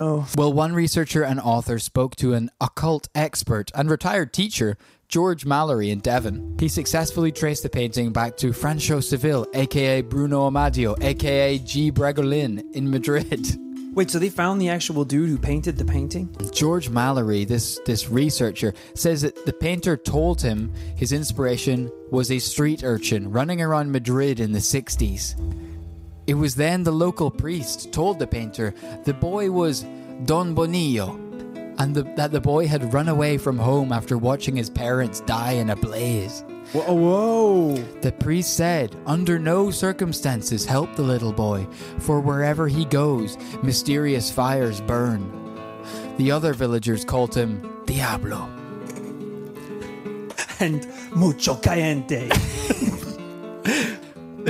life. 0.00 0.36
Well, 0.36 0.52
one 0.52 0.72
researcher 0.72 1.22
and 1.22 1.40
author 1.40 1.78
spoke 1.78 2.16
to 2.16 2.34
an 2.34 2.50
occult 2.60 3.08
expert 3.14 3.70
and 3.74 3.90
retired 3.90 4.32
teacher, 4.32 4.76
George 5.08 5.46
Mallory 5.46 5.90
in 5.90 6.00
Devon. 6.00 6.56
He 6.58 6.68
successfully 6.68 7.30
traced 7.30 7.62
the 7.62 7.68
painting 7.68 8.12
back 8.12 8.36
to 8.38 8.52
Franco 8.52 9.00
Seville, 9.00 9.46
aka 9.54 10.02
Bruno 10.02 10.50
Amadio, 10.50 11.00
aka 11.02 11.58
G. 11.58 11.92
Bragolin 11.92 12.74
in 12.74 12.90
Madrid. 12.90 13.46
Wait, 13.94 14.10
so 14.10 14.18
they 14.18 14.28
found 14.28 14.60
the 14.60 14.68
actual 14.68 15.04
dude 15.04 15.28
who 15.28 15.38
painted 15.38 15.76
the 15.76 15.84
painting? 15.84 16.28
George 16.52 16.90
Mallory, 16.90 17.44
this 17.44 17.78
this 17.86 18.10
researcher, 18.10 18.74
says 18.94 19.22
that 19.22 19.46
the 19.46 19.52
painter 19.52 19.96
told 19.96 20.42
him 20.42 20.72
his 20.96 21.12
inspiration 21.12 21.92
was 22.10 22.32
a 22.32 22.40
street 22.40 22.82
urchin 22.82 23.30
running 23.30 23.62
around 23.62 23.92
Madrid 23.92 24.40
in 24.40 24.50
the 24.50 24.58
60s. 24.58 25.36
It 26.26 26.34
was 26.34 26.54
then 26.54 26.82
the 26.82 26.92
local 26.92 27.30
priest 27.30 27.92
told 27.92 28.18
the 28.18 28.26
painter 28.26 28.74
the 29.04 29.12
boy 29.12 29.50
was 29.50 29.84
Don 30.24 30.54
Bonillo 30.54 31.20
and 31.78 31.94
the, 31.94 32.04
that 32.16 32.32
the 32.32 32.40
boy 32.40 32.66
had 32.66 32.94
run 32.94 33.08
away 33.08 33.36
from 33.36 33.58
home 33.58 33.92
after 33.92 34.16
watching 34.16 34.56
his 34.56 34.70
parents 34.70 35.20
die 35.20 35.52
in 35.52 35.70
a 35.70 35.76
blaze. 35.76 36.44
Whoa, 36.72 36.94
whoa. 36.94 37.76
The 38.00 38.12
priest 38.12 38.56
said, 38.56 38.96
under 39.06 39.38
no 39.38 39.70
circumstances 39.70 40.64
help 40.64 40.94
the 40.94 41.02
little 41.02 41.32
boy, 41.32 41.66
for 41.98 42.20
wherever 42.20 42.68
he 42.68 42.84
goes, 42.86 43.36
mysterious 43.62 44.30
fires 44.30 44.80
burn. 44.80 45.30
The 46.16 46.30
other 46.30 46.54
villagers 46.54 47.04
called 47.04 47.34
him 47.34 47.82
Diablo. 47.86 48.48
And 50.60 50.86
mucho 51.14 51.56
caliente. 51.56 52.30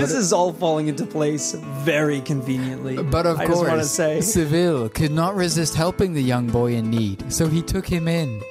this 0.06 0.24
is 0.24 0.32
all 0.32 0.52
falling 0.52 0.88
into 0.88 1.06
place 1.06 1.52
very 1.52 2.20
conveniently. 2.20 3.02
But 3.02 3.26
of 3.26 3.38
I 3.38 3.46
just 3.46 3.64
course, 3.64 3.90
say, 3.90 4.20
Seville 4.20 4.88
could 4.88 5.12
not 5.12 5.34
resist 5.34 5.74
helping 5.74 6.12
the 6.12 6.22
young 6.22 6.48
boy 6.48 6.74
in 6.74 6.90
need, 6.90 7.32
so 7.32 7.48
he 7.48 7.62
took 7.62 7.86
him 7.86 8.08
in. 8.08 8.42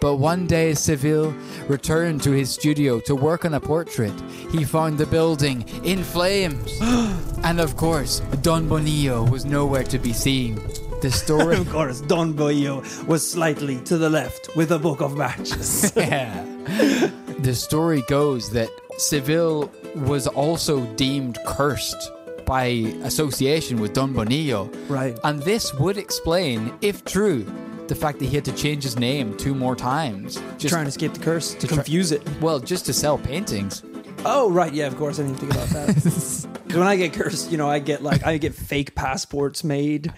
But 0.00 0.16
one 0.16 0.46
day, 0.46 0.74
Seville 0.74 1.34
returned 1.66 2.22
to 2.22 2.30
his 2.30 2.50
studio 2.50 3.00
to 3.00 3.16
work 3.16 3.44
on 3.44 3.54
a 3.54 3.60
portrait. 3.60 4.14
He 4.50 4.62
found 4.64 4.96
the 4.96 5.06
building 5.06 5.64
in 5.82 6.04
flames. 6.04 6.78
and 7.42 7.58
of 7.60 7.76
course, 7.76 8.20
Don 8.42 8.68
Bonillo 8.68 9.28
was 9.28 9.44
nowhere 9.44 9.82
to 9.84 9.98
be 9.98 10.12
seen. 10.12 10.60
The 11.00 11.10
story. 11.10 11.56
of 11.58 11.68
course, 11.70 12.00
Don 12.00 12.34
Boyo 12.34 12.82
was 13.06 13.28
slightly 13.28 13.80
to 13.82 13.98
the 13.98 14.10
left 14.10 14.50
with 14.56 14.72
a 14.72 14.78
book 14.78 15.00
of 15.00 15.16
matches. 15.16 15.92
Yeah. 15.96 16.44
the 17.38 17.54
story 17.54 18.02
goes 18.08 18.50
that 18.50 18.68
Seville 18.98 19.70
was 20.06 20.26
also 20.26 20.84
deemed 20.94 21.38
cursed 21.46 22.10
by 22.44 22.64
association 23.04 23.80
with 23.80 23.92
Don 23.92 24.14
Bonillo. 24.14 24.70
Right. 24.88 25.18
And 25.24 25.42
this 25.42 25.74
would 25.74 25.98
explain, 25.98 26.72
if 26.80 27.04
true, 27.04 27.44
the 27.88 27.94
fact 27.94 28.18
that 28.18 28.26
he 28.26 28.34
had 28.36 28.44
to 28.46 28.52
change 28.52 28.82
his 28.82 28.98
name 28.98 29.36
two 29.36 29.54
more 29.54 29.76
times. 29.76 30.40
Just, 30.58 30.72
Trying 30.72 30.84
to 30.84 30.88
escape 30.88 31.12
the 31.14 31.20
curse, 31.20 31.54
to 31.54 31.66
try- 31.66 31.76
confuse 31.76 32.12
it. 32.12 32.22
well, 32.40 32.58
just 32.60 32.86
to 32.86 32.92
sell 32.92 33.18
paintings. 33.18 33.82
Oh, 34.24 34.50
right. 34.50 34.72
Yeah, 34.72 34.86
of 34.86 34.96
course. 34.96 35.18
I 35.18 35.22
didn't 35.24 35.38
think 35.38 35.52
about 35.52 35.68
that. 35.68 35.94
'Cause 36.02 36.46
when 36.74 36.82
I 36.86 36.96
get 36.96 37.12
cursed, 37.12 37.50
you 37.50 37.56
know, 37.58 37.68
I 37.68 37.78
get 37.78 38.02
like, 38.02 38.26
I 38.26 38.36
get 38.38 38.54
fake 38.54 38.94
passports 38.94 39.62
made. 39.64 40.12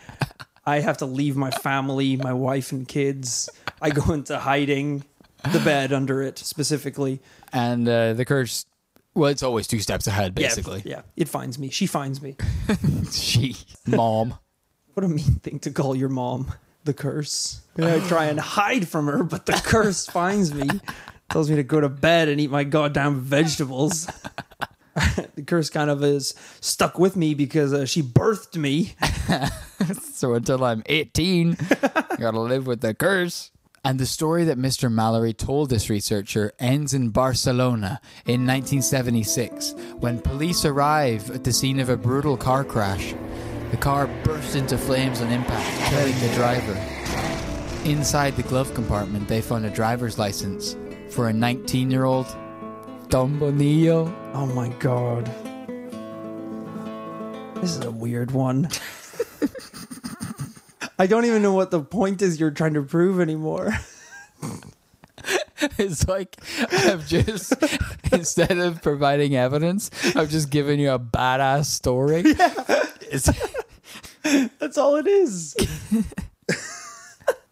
I 0.64 0.80
have 0.80 0.98
to 0.98 1.06
leave 1.06 1.36
my 1.36 1.50
family, 1.50 2.16
my 2.16 2.32
wife 2.32 2.70
and 2.72 2.86
kids. 2.86 3.48
I 3.82 3.90
go 3.90 4.12
into 4.12 4.38
hiding, 4.38 5.04
the 5.52 5.58
bed 5.60 5.92
under 5.92 6.22
it 6.22 6.38
specifically. 6.38 7.20
And 7.52 7.88
uh, 7.88 8.12
the 8.14 8.24
curse, 8.24 8.66
well, 9.14 9.30
it's 9.30 9.42
always 9.42 9.66
two 9.66 9.80
steps 9.80 10.06
ahead, 10.06 10.34
basically. 10.34 10.82
Yeah, 10.84 11.02
it 11.16 11.28
finds 11.28 11.58
me. 11.58 11.70
She 11.70 11.86
finds 11.86 12.22
me. 12.22 12.36
She, 13.10 13.56
mom. 13.86 14.34
What 14.94 15.04
a 15.04 15.08
mean 15.08 15.40
thing 15.42 15.58
to 15.60 15.70
call 15.70 15.96
your 15.96 16.08
mom. 16.08 16.52
The 16.84 16.94
curse. 16.94 17.60
I 17.76 18.00
try 18.08 18.26
and 18.26 18.38
hide 18.38 18.88
from 18.88 19.06
her, 19.06 19.22
but 19.22 19.46
the 19.46 19.52
curse 19.52 20.06
finds 20.18 20.54
me. 20.54 20.68
Tells 21.30 21.50
me 21.50 21.56
to 21.56 21.62
go 21.62 21.80
to 21.80 21.88
bed 21.88 22.28
and 22.28 22.40
eat 22.40 22.50
my 22.50 22.64
goddamn 22.64 23.20
vegetables. 23.20 24.06
the 25.34 25.42
curse 25.46 25.70
kind 25.70 25.90
of 25.90 26.02
is 26.02 26.34
stuck 26.60 26.98
with 26.98 27.16
me 27.16 27.34
because 27.34 27.72
uh, 27.72 27.84
she 27.84 28.02
birthed 28.02 28.56
me. 28.56 28.94
So 30.12 30.34
until 30.34 30.62
I'm 30.64 30.82
18, 30.86 31.56
I 31.82 32.16
gotta 32.18 32.40
live 32.40 32.66
with 32.66 32.80
the 32.80 32.94
curse. 32.94 33.50
And 33.82 33.98
the 33.98 34.04
story 34.04 34.44
that 34.44 34.58
Mr. 34.58 34.92
Mallory 34.92 35.32
told 35.32 35.70
this 35.70 35.88
researcher 35.88 36.52
ends 36.58 36.92
in 36.92 37.08
Barcelona 37.08 37.98
in 38.26 38.46
1976 38.46 39.74
when 40.00 40.20
police 40.20 40.66
arrive 40.66 41.30
at 41.30 41.44
the 41.44 41.52
scene 41.52 41.80
of 41.80 41.88
a 41.88 41.96
brutal 41.96 42.36
car 42.36 42.62
crash. 42.62 43.14
The 43.70 43.78
car 43.78 44.06
burst 44.22 44.54
into 44.54 44.76
flames 44.76 45.22
on 45.22 45.32
impact, 45.32 45.90
killing 45.90 46.18
the 46.20 46.34
driver. 46.34 46.74
Inside 47.88 48.36
the 48.36 48.42
glove 48.42 48.74
compartment, 48.74 49.28
they 49.28 49.40
found 49.40 49.64
a 49.64 49.70
driver's 49.70 50.18
license 50.18 50.76
for 51.08 51.28
a 51.28 51.32
19 51.32 51.90
year 51.90 52.04
old 52.04 52.26
Don 53.08 53.38
Bonillo. 53.38 54.14
Oh 54.34 54.44
my 54.44 54.68
god. 54.78 55.24
This 57.62 57.76
is 57.76 57.84
a 57.84 57.90
weird 57.90 58.30
one. 58.32 58.68
I 61.00 61.06
don't 61.06 61.24
even 61.24 61.40
know 61.40 61.54
what 61.54 61.70
the 61.70 61.80
point 61.80 62.20
is 62.20 62.38
you're 62.38 62.50
trying 62.50 62.74
to 62.74 62.82
prove 62.82 63.20
anymore. 63.20 63.72
It's 65.78 66.08
like 66.08 66.40
I've 66.72 67.06
just 67.06 67.52
instead 68.12 68.56
of 68.56 68.80
providing 68.80 69.36
evidence, 69.36 69.90
I've 70.16 70.30
just 70.30 70.48
given 70.48 70.80
you 70.80 70.92
a 70.92 70.98
badass 70.98 71.66
story. 71.66 72.24
It's, 73.12 73.28
That's 74.58 74.78
all 74.78 74.96
it 74.96 75.06
is. 75.06 75.54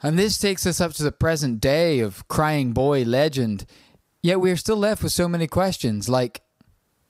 and 0.03 0.19
this 0.19 0.39
takes 0.39 0.65
us 0.67 0.81
up 0.81 0.93
to 0.95 1.03
the 1.03 1.13
present 1.13 1.61
day 1.61 1.99
of 1.99 2.27
crying 2.29 2.73
boy 2.73 3.03
legend. 3.03 3.67
Yet 4.23 4.41
we 4.41 4.51
are 4.53 4.57
still 4.57 4.77
left 4.79 5.03
with 5.03 5.13
so 5.13 5.29
many 5.29 5.47
questions 5.47 6.09
like 6.09 6.41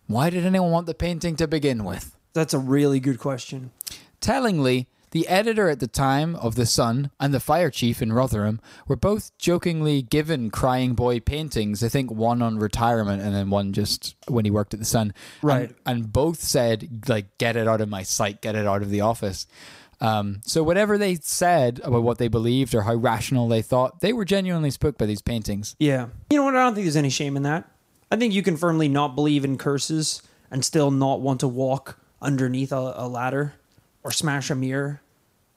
why 0.09 0.31
did 0.31 0.45
anyone 0.45 0.73
want 0.73 0.87
the 0.87 0.95
painting 0.95 1.37
to 1.37 1.47
begin 1.47 1.85
with? 1.85 2.17
That's 2.33 2.55
a 2.55 2.59
really 2.59 2.99
good 2.99 3.21
question. 3.21 3.71
Tellingly, 4.21 4.89
the 5.11 5.27
editor 5.29 5.69
at 5.69 5.81
the 5.81 5.87
time 5.87 6.37
of 6.37 6.55
The 6.55 6.67
Sun 6.67 7.11
and 7.19 7.33
the 7.33 7.41
fire 7.41 7.71
chief 7.71 8.03
in 8.03 8.13
Rotherham 8.13 8.61
were 8.87 8.97
both 8.97 9.37
jokingly 9.39 10.03
given 10.03 10.51
crying 10.51 10.95
boy 10.95 11.21
paintings. 11.21 11.83
I 11.83 11.89
think 11.89 12.11
one 12.11 12.43
on 12.43 12.59
retirement 12.59 13.23
and 13.23 13.35
then 13.35 13.51
one 13.51 13.73
just 13.73 14.17
when 14.29 14.45
he 14.45 14.51
worked 14.51 14.75
at 14.75 14.81
The 14.81 14.87
Sun. 14.87 15.15
Right. 15.43 15.71
And, 15.87 16.03
and 16.03 16.13
both 16.13 16.41
said, 16.41 17.09
like, 17.09 17.39
get 17.39 17.57
it 17.57 17.69
out 17.69 17.81
of 17.81 17.89
my 17.89 18.03
sight, 18.03 18.41
get 18.41 18.55
it 18.55 18.67
out 18.67 18.83
of 18.83 18.91
the 18.91 19.01
office. 19.01 19.47
Um, 20.01 20.41
so 20.45 20.63
whatever 20.63 20.97
they 20.97 21.17
said 21.17 21.81
about 21.83 22.03
what 22.03 22.19
they 22.19 22.29
believed 22.29 22.75
or 22.75 22.83
how 22.83 22.95
rational 22.95 23.49
they 23.49 23.63
thought, 23.63 24.01
they 24.01 24.13
were 24.13 24.25
genuinely 24.25 24.71
spooked 24.71 24.99
by 24.99 25.07
these 25.07 25.23
paintings. 25.23 25.75
Yeah. 25.79 26.09
You 26.31 26.39
know 26.39 26.45
what? 26.45 26.55
I 26.55 26.65
don't 26.65 26.75
think 26.75 26.85
there's 26.85 26.97
any 26.97 27.11
shame 27.11 27.37
in 27.37 27.43
that. 27.43 27.69
I 28.11 28.17
think 28.17 28.33
you 28.33 28.43
can 28.43 28.57
firmly 28.57 28.89
not 28.89 29.15
believe 29.15 29.45
in 29.45 29.59
curses 29.59 30.23
and 30.51 30.65
still 30.65 30.91
not 30.91 31.21
want 31.21 31.41
to 31.41 31.49
walk 31.49 31.99
underneath 32.23 32.73
a, 32.73 32.95
a 32.97 33.09
ladder 33.09 33.55
or 34.09 34.11
smash 34.11 34.49
a 34.51 34.55
mirror. 34.55 35.03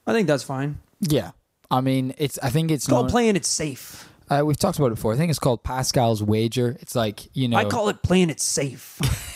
I 0.06 0.12
think 0.12 0.26
that's 0.28 0.42
fine. 0.42 0.78
Yeah. 1.00 1.30
I 1.70 1.80
mean, 1.80 2.14
it's. 2.18 2.38
I 2.42 2.50
think 2.50 2.70
it's 2.70 2.84
It's 2.84 2.90
called 2.90 3.06
known- 3.06 3.10
playing 3.12 3.36
it 3.36 3.46
safe. 3.46 4.08
Uh, 4.28 4.42
we've 4.44 4.58
talked 4.58 4.78
about 4.78 4.88
it 4.88 4.96
before. 4.96 5.14
I 5.14 5.16
think 5.16 5.30
it's 5.30 5.38
called 5.38 5.62
Pascal's 5.62 6.22
wager. 6.22 6.76
It's 6.80 6.94
like 6.94 7.34
you 7.34 7.48
know. 7.48 7.56
I 7.56 7.64
call 7.64 7.88
it 7.88 8.02
playing 8.02 8.28
it 8.30 8.40
safe. 8.40 8.98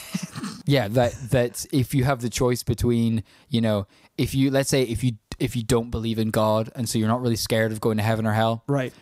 Yeah, 0.68 0.88
that 0.88 1.12
that 1.30 1.64
if 1.72 1.94
you 1.94 2.02
have 2.02 2.20
the 2.20 2.28
choice 2.28 2.64
between, 2.64 3.22
you 3.48 3.60
know, 3.60 3.86
if 4.18 4.34
you 4.34 4.50
let's 4.50 4.68
say 4.68 4.82
if 4.82 5.04
you 5.04 5.12
if 5.38 5.54
you 5.54 5.62
don't 5.62 5.90
believe 5.92 6.18
in 6.18 6.30
God, 6.30 6.70
and 6.74 6.88
so 6.88 6.98
you're 6.98 7.06
not 7.06 7.22
really 7.22 7.36
scared 7.36 7.70
of 7.70 7.80
going 7.80 7.98
to 7.98 8.02
heaven 8.02 8.26
or 8.26 8.32
hell. 8.32 8.64
Right. 8.66 8.92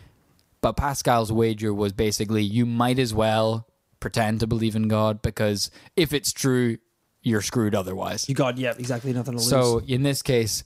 But 0.60 0.74
Pascal's 0.76 1.32
wager 1.32 1.72
was 1.72 1.94
basically 1.94 2.42
you 2.42 2.66
might 2.66 2.98
as 2.98 3.14
well 3.14 3.66
pretend 3.98 4.40
to 4.40 4.46
believe 4.46 4.76
in 4.76 4.88
God 4.88 5.22
because 5.22 5.70
if 5.96 6.12
it's 6.12 6.34
true, 6.34 6.76
you're 7.24 7.42
screwed 7.42 7.74
otherwise. 7.74 8.28
You 8.28 8.36
got 8.36 8.58
yeah, 8.58 8.74
exactly 8.78 9.12
nothing 9.12 9.32
to 9.32 9.38
lose. 9.38 9.48
So 9.48 9.80
in 9.88 10.04
this 10.04 10.22
case, 10.22 10.62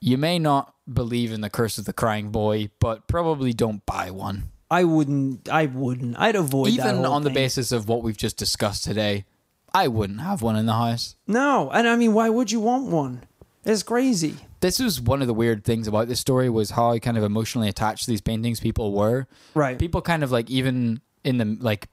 you 0.00 0.16
may 0.16 0.38
not 0.38 0.74
believe 0.92 1.32
in 1.32 1.40
the 1.40 1.50
curse 1.50 1.78
of 1.78 1.86
the 1.86 1.92
crying 1.92 2.30
boy, 2.30 2.70
but 2.78 3.08
probably 3.08 3.52
don't 3.52 3.84
buy 3.84 4.12
one. 4.12 4.50
I 4.70 4.84
wouldn't. 4.84 5.48
I 5.48 5.66
wouldn't. 5.66 6.18
I'd 6.18 6.36
avoid 6.36 6.74
that 6.74 6.94
Even 6.94 7.04
on 7.06 7.22
the 7.24 7.30
thing. 7.30 7.34
basis 7.34 7.72
of 7.72 7.88
what 7.88 8.02
we've 8.02 8.16
just 8.16 8.36
discussed 8.36 8.84
today, 8.84 9.24
I 9.72 9.88
wouldn't 9.88 10.20
have 10.20 10.42
one 10.42 10.56
in 10.56 10.66
the 10.66 10.74
house. 10.74 11.16
No, 11.26 11.70
and 11.70 11.88
I 11.88 11.96
mean, 11.96 12.12
why 12.12 12.28
would 12.28 12.52
you 12.52 12.60
want 12.60 12.88
one? 12.88 13.24
It's 13.64 13.82
crazy. 13.82 14.36
This 14.60 14.78
was 14.78 15.00
one 15.00 15.20
of 15.20 15.26
the 15.26 15.34
weird 15.34 15.64
things 15.64 15.86
about 15.86 16.08
this 16.08 16.20
story 16.20 16.50
was 16.50 16.70
how 16.70 16.96
kind 16.98 17.16
of 17.16 17.24
emotionally 17.24 17.68
attached 17.68 18.06
these 18.06 18.20
paintings 18.20 18.60
people 18.60 18.92
were. 18.92 19.26
Right. 19.54 19.78
People 19.78 20.02
kind 20.02 20.22
of 20.22 20.30
like 20.30 20.50
even 20.50 21.00
in 21.24 21.38
the 21.38 21.56
like 21.60 21.88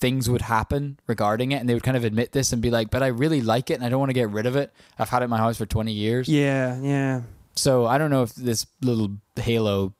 things 0.00 0.28
would 0.28 0.42
happen 0.42 0.98
regarding 1.06 1.52
it 1.52 1.56
and 1.56 1.68
they 1.68 1.74
would 1.74 1.82
kind 1.82 1.96
of 1.96 2.04
admit 2.04 2.32
this 2.32 2.52
and 2.52 2.60
be 2.60 2.70
like, 2.70 2.90
"But 2.90 3.02
I 3.02 3.08
really 3.08 3.40
like 3.40 3.70
it 3.70 3.74
and 3.74 3.84
I 3.84 3.88
don't 3.88 3.98
want 4.00 4.10
to 4.10 4.14
get 4.14 4.30
rid 4.30 4.46
of 4.46 4.56
it. 4.56 4.72
I've 4.98 5.08
had 5.08 5.22
it 5.22 5.24
in 5.24 5.30
my 5.30 5.38
house 5.38 5.56
for 5.56 5.66
20 5.66 5.92
years." 5.92 6.28
Yeah, 6.28 6.78
yeah. 6.80 7.22
So, 7.54 7.86
I 7.86 7.96
don't 7.96 8.10
know 8.10 8.22
if 8.22 8.34
this 8.34 8.66
little 8.82 9.16
Halo 9.36 9.94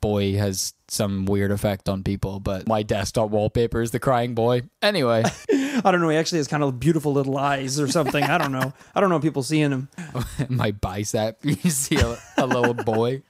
boy 0.00 0.36
has 0.36 0.74
some 0.88 1.26
weird 1.26 1.50
effect 1.50 1.88
on 1.88 2.02
people, 2.02 2.40
but 2.40 2.68
my 2.68 2.82
desktop 2.82 3.30
wallpaper 3.30 3.80
is 3.80 3.90
the 3.90 3.98
crying 3.98 4.34
boy. 4.34 4.62
Anyway, 4.82 5.22
I 5.52 5.80
don't 5.84 6.00
know. 6.00 6.08
He 6.08 6.16
actually 6.16 6.38
has 6.38 6.48
kind 6.48 6.62
of 6.62 6.78
beautiful 6.78 7.12
little 7.12 7.36
eyes 7.36 7.80
or 7.80 7.88
something. 7.88 8.22
I 8.22 8.38
don't 8.38 8.52
know. 8.52 8.72
I 8.94 9.00
don't 9.00 9.08
know 9.08 9.16
what 9.16 9.22
people 9.22 9.42
seeing 9.42 9.72
him. 9.72 9.88
my 10.48 10.70
bicep, 10.70 11.38
you 11.44 11.70
see 11.70 11.96
a, 11.96 12.18
a 12.38 12.46
little 12.46 12.74
boy. 12.74 13.22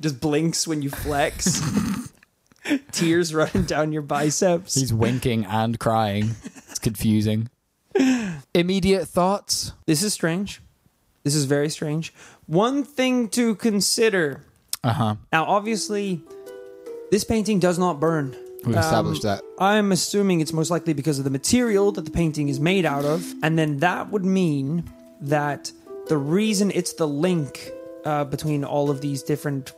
Just 0.00 0.20
blinks 0.20 0.66
when 0.66 0.82
you 0.82 0.90
flex. 0.90 1.62
Tears 2.92 3.34
running 3.34 3.64
down 3.64 3.92
your 3.92 4.02
biceps. 4.02 4.74
He's 4.74 4.92
winking 4.92 5.44
and 5.44 5.78
crying. 5.78 6.36
It's 6.44 6.78
confusing. 6.78 7.50
Immediate 8.54 9.06
thoughts? 9.06 9.72
This 9.86 10.02
is 10.02 10.12
strange. 10.12 10.60
This 11.24 11.34
is 11.34 11.44
very 11.44 11.68
strange. 11.68 12.12
One 12.46 12.84
thing 12.84 13.28
to 13.30 13.54
consider. 13.54 14.44
Uh 14.82 14.92
huh. 14.92 15.14
Now, 15.32 15.44
obviously, 15.44 16.20
this 17.10 17.24
painting 17.24 17.58
does 17.60 17.78
not 17.78 18.00
burn. 18.00 18.36
We've 18.64 18.76
established 18.76 19.22
that. 19.22 19.42
I'm 19.58 19.90
assuming 19.90 20.40
it's 20.40 20.52
most 20.52 20.70
likely 20.70 20.92
because 20.92 21.18
of 21.18 21.24
the 21.24 21.30
material 21.30 21.90
that 21.92 22.04
the 22.04 22.10
painting 22.10 22.48
is 22.48 22.60
made 22.60 22.84
out 22.86 23.04
of. 23.04 23.34
And 23.42 23.58
then 23.58 23.78
that 23.78 24.10
would 24.10 24.24
mean 24.24 24.84
that 25.20 25.72
the 26.08 26.16
reason 26.16 26.70
it's 26.72 26.92
the 26.92 27.08
link 27.08 27.72
uh, 28.04 28.24
between 28.24 28.64
all 28.64 28.88
of 28.88 29.00
these 29.00 29.22
different 29.22 29.72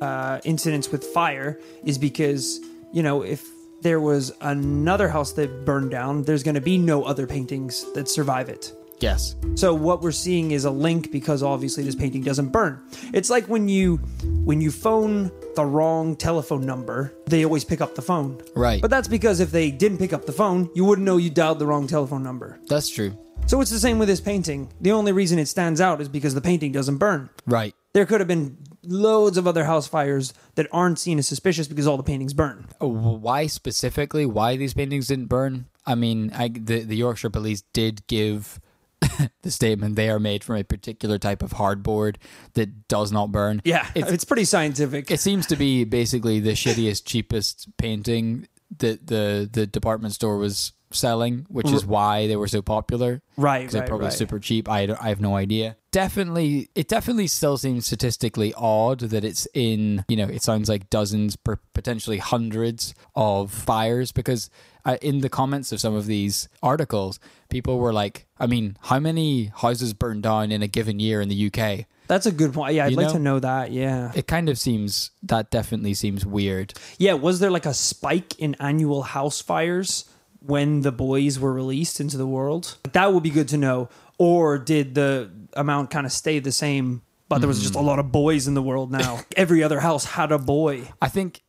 uh, 0.00 0.40
incidents 0.44 0.90
with 0.90 1.04
fire 1.04 1.58
is 1.84 1.98
because, 1.98 2.60
you 2.92 3.02
know, 3.02 3.22
if 3.22 3.46
there 3.82 4.00
was 4.00 4.32
another 4.40 5.08
house 5.08 5.32
that 5.32 5.64
burned 5.64 5.90
down, 5.90 6.22
there's 6.22 6.42
going 6.42 6.54
to 6.54 6.60
be 6.60 6.78
no 6.78 7.04
other 7.04 7.26
paintings 7.26 7.90
that 7.94 8.08
survive 8.08 8.48
it. 8.48 8.72
Yes. 9.00 9.36
So 9.54 9.74
what 9.74 10.02
we're 10.02 10.10
seeing 10.10 10.50
is 10.50 10.64
a 10.64 10.70
link 10.70 11.12
because 11.12 11.42
obviously 11.42 11.84
this 11.84 11.94
painting 11.94 12.22
doesn't 12.22 12.48
burn. 12.48 12.82
It's 13.14 13.30
like 13.30 13.46
when 13.46 13.68
you 13.68 13.98
when 14.44 14.60
you 14.60 14.72
phone 14.72 15.30
the 15.54 15.64
wrong 15.64 16.16
telephone 16.16 16.66
number, 16.66 17.12
they 17.26 17.44
always 17.44 17.64
pick 17.64 17.80
up 17.80 17.94
the 17.94 18.02
phone. 18.02 18.42
Right. 18.56 18.82
But 18.82 18.90
that's 18.90 19.08
because 19.08 19.40
if 19.40 19.52
they 19.52 19.70
didn't 19.70 19.98
pick 19.98 20.12
up 20.12 20.26
the 20.26 20.32
phone, 20.32 20.68
you 20.74 20.84
wouldn't 20.84 21.04
know 21.04 21.16
you 21.16 21.30
dialed 21.30 21.60
the 21.60 21.66
wrong 21.66 21.86
telephone 21.86 22.22
number. 22.22 22.58
That's 22.68 22.88
true. 22.88 23.16
So 23.46 23.60
it's 23.60 23.70
the 23.70 23.78
same 23.78 23.98
with 23.98 24.08
this 24.08 24.20
painting. 24.20 24.68
The 24.80 24.92
only 24.92 25.12
reason 25.12 25.38
it 25.38 25.46
stands 25.46 25.80
out 25.80 26.00
is 26.00 26.08
because 26.08 26.34
the 26.34 26.40
painting 26.40 26.72
doesn't 26.72 26.98
burn. 26.98 27.30
Right. 27.46 27.74
There 27.94 28.04
could 28.04 28.20
have 28.20 28.28
been 28.28 28.58
loads 28.88 29.36
of 29.36 29.46
other 29.46 29.64
house 29.64 29.86
fires 29.86 30.32
that 30.56 30.66
aren't 30.72 30.98
seen 30.98 31.18
as 31.18 31.28
suspicious 31.28 31.68
because 31.68 31.86
all 31.86 31.96
the 31.96 32.02
paintings 32.02 32.32
burn. 32.34 32.66
Oh, 32.80 32.88
Why 32.88 33.46
specifically? 33.46 34.26
Why 34.26 34.56
these 34.56 34.74
paintings 34.74 35.06
didn't 35.08 35.26
burn? 35.26 35.66
I 35.86 35.94
mean, 35.94 36.32
I, 36.34 36.48
the 36.48 36.82
the 36.84 36.96
Yorkshire 36.96 37.30
police 37.30 37.62
did 37.72 38.06
give 38.08 38.60
the 39.42 39.50
statement 39.50 39.96
they 39.96 40.10
are 40.10 40.18
made 40.18 40.42
from 40.42 40.56
a 40.56 40.64
particular 40.64 41.18
type 41.18 41.42
of 41.42 41.52
hardboard 41.52 42.16
that 42.54 42.88
does 42.88 43.12
not 43.12 43.30
burn. 43.30 43.62
Yeah, 43.64 43.88
It's- 43.94 44.12
it's, 44.12 44.24
pretty 44.24 44.44
scientific. 44.44 45.10
It 45.10 45.20
seems 45.20 45.46
to 45.46 45.56
be 45.56 45.84
basically 45.84 46.40
the 46.40 46.52
shittiest, 46.52 47.04
cheapest 47.04 47.68
painting 47.76 48.48
that 48.78 49.06
the 49.06 49.48
the 49.50 49.66
department 49.66 50.14
store 50.14 50.36
was 50.36 50.72
selling, 50.90 51.46
which 51.48 51.70
is 51.70 51.84
why 51.84 52.26
they 52.26 52.36
were 52.36 52.48
so 52.48 52.62
popular. 52.62 53.22
Right, 53.36 53.60
because 53.60 53.74
they're 53.74 53.86
probably 53.86 54.06
right. 54.06 54.12
super 54.12 54.38
cheap. 54.38 54.68
I, 54.68 54.88
I 55.00 55.08
have 55.08 55.20
no 55.20 55.36
idea. 55.36 55.76
Definitely, 55.90 56.70
it 56.74 56.88
definitely 56.88 57.26
still 57.26 57.56
seems 57.56 57.86
statistically 57.86 58.52
odd 58.54 59.00
that 59.00 59.24
it's 59.24 59.46
in. 59.54 60.04
You 60.08 60.16
know, 60.16 60.28
it 60.28 60.42
sounds 60.42 60.68
like 60.68 60.90
dozens, 60.90 61.36
per, 61.36 61.58
potentially 61.74 62.18
hundreds 62.18 62.94
of 63.14 63.52
fires 63.52 64.12
because. 64.12 64.50
Uh, 64.84 64.96
in 65.02 65.20
the 65.20 65.28
comments 65.28 65.70
of 65.70 65.78
some 65.78 65.94
of 65.94 66.06
these 66.06 66.48
articles, 66.62 67.20
people 67.50 67.78
were 67.78 67.92
like, 67.92 68.26
"I 68.38 68.46
mean, 68.46 68.78
how 68.84 68.98
many 68.98 69.46
houses 69.54 69.92
burned 69.92 70.22
down 70.22 70.50
in 70.50 70.62
a 70.62 70.68
given 70.68 70.98
year 70.98 71.20
in 71.20 71.28
the 71.28 71.50
UK?" 71.52 71.84
That's 72.08 72.24
a 72.24 72.32
good 72.32 72.54
point. 72.54 72.74
Yeah, 72.74 72.86
I'd 72.86 72.92
You 72.92 72.96
like 72.96 73.08
know? 73.08 73.12
to 73.12 73.18
know 73.18 73.38
that. 73.38 73.70
Yeah. 73.70 74.12
It 74.14 74.26
kind 74.26 74.48
of 74.48 74.58
seems 74.58 75.10
that 75.22 75.50
definitely 75.50 75.92
seems 75.92 76.24
weird. 76.24 76.72
Yeah, 76.96 77.12
was 77.12 77.38
there 77.38 77.50
like 77.50 77.66
a 77.66 77.74
spike 77.74 78.38
in 78.38 78.56
annual 78.58 79.02
house 79.02 79.42
fires 79.42 80.06
when 80.40 80.82
the 80.82 80.92
boys 80.92 81.38
were 81.38 81.52
released 81.52 82.00
into 82.00 82.16
the 82.16 82.26
world? 82.26 82.76
That 82.92 83.12
would 83.12 83.22
be 83.22 83.30
good 83.30 83.48
to 83.48 83.56
know. 83.56 83.88
Or 84.18 84.58
did 84.58 84.94
the 84.94 85.30
amount 85.52 85.90
kind 85.90 86.06
of 86.06 86.12
stay 86.12 86.38
the 86.38 86.52
same, 86.52 87.02
but 87.28 87.38
there 87.38 87.48
was 87.48 87.60
just 87.60 87.74
a 87.74 87.80
lot 87.80 87.98
of 87.98 88.10
boys 88.10 88.48
in 88.48 88.54
the 88.54 88.62
world 88.62 88.90
now? 88.90 89.20
Every 89.36 89.62
other 89.62 89.80
house 89.80 90.04
had 90.04 90.32
a 90.32 90.38
boy. 90.38 90.88
I 91.00 91.08
think 91.08 91.42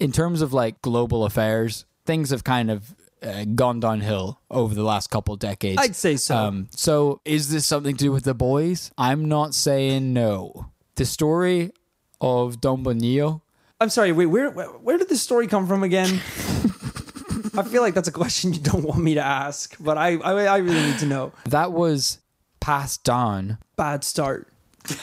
in 0.00 0.12
terms 0.12 0.42
of 0.42 0.52
like 0.52 0.80
global 0.82 1.24
affairs, 1.24 1.84
things 2.06 2.30
have 2.30 2.44
kind 2.44 2.70
of 2.70 2.94
uh, 3.22 3.44
gone 3.54 3.80
downhill 3.80 4.40
over 4.50 4.74
the 4.74 4.82
last 4.82 5.10
couple 5.10 5.36
decades. 5.36 5.78
I'd 5.80 5.96
say 5.96 6.16
so. 6.16 6.36
Um, 6.36 6.68
so 6.70 7.20
is 7.24 7.50
this 7.50 7.66
something 7.66 7.96
to 7.96 8.04
do 8.04 8.12
with 8.12 8.24
the 8.24 8.34
boys? 8.34 8.90
I'm 8.98 9.26
not 9.26 9.54
saying 9.54 10.12
no. 10.12 10.70
The 10.96 11.04
story 11.04 11.72
of 12.20 12.60
Don 12.60 12.82
Bonillo, 12.84 13.42
I'm 13.80 13.90
sorry, 13.90 14.12
wait, 14.12 14.26
where 14.26 14.50
where, 14.50 14.66
where 14.68 14.98
did 14.98 15.08
this 15.08 15.22
story 15.22 15.46
come 15.46 15.66
from 15.66 15.82
again? 15.82 16.20
I 17.56 17.62
feel 17.62 17.82
like 17.82 17.94
that's 17.94 18.08
a 18.08 18.12
question 18.12 18.52
you 18.52 18.60
don't 18.60 18.84
want 18.84 19.02
me 19.02 19.14
to 19.14 19.24
ask, 19.24 19.76
but 19.80 19.96
I 19.98 20.16
I, 20.16 20.44
I 20.44 20.56
really 20.58 20.82
need 20.82 20.98
to 21.00 21.06
know. 21.06 21.32
that 21.46 21.72
was 21.72 22.18
passed 22.60 23.08
on. 23.08 23.58
Bad 23.76 24.04
start. 24.04 24.48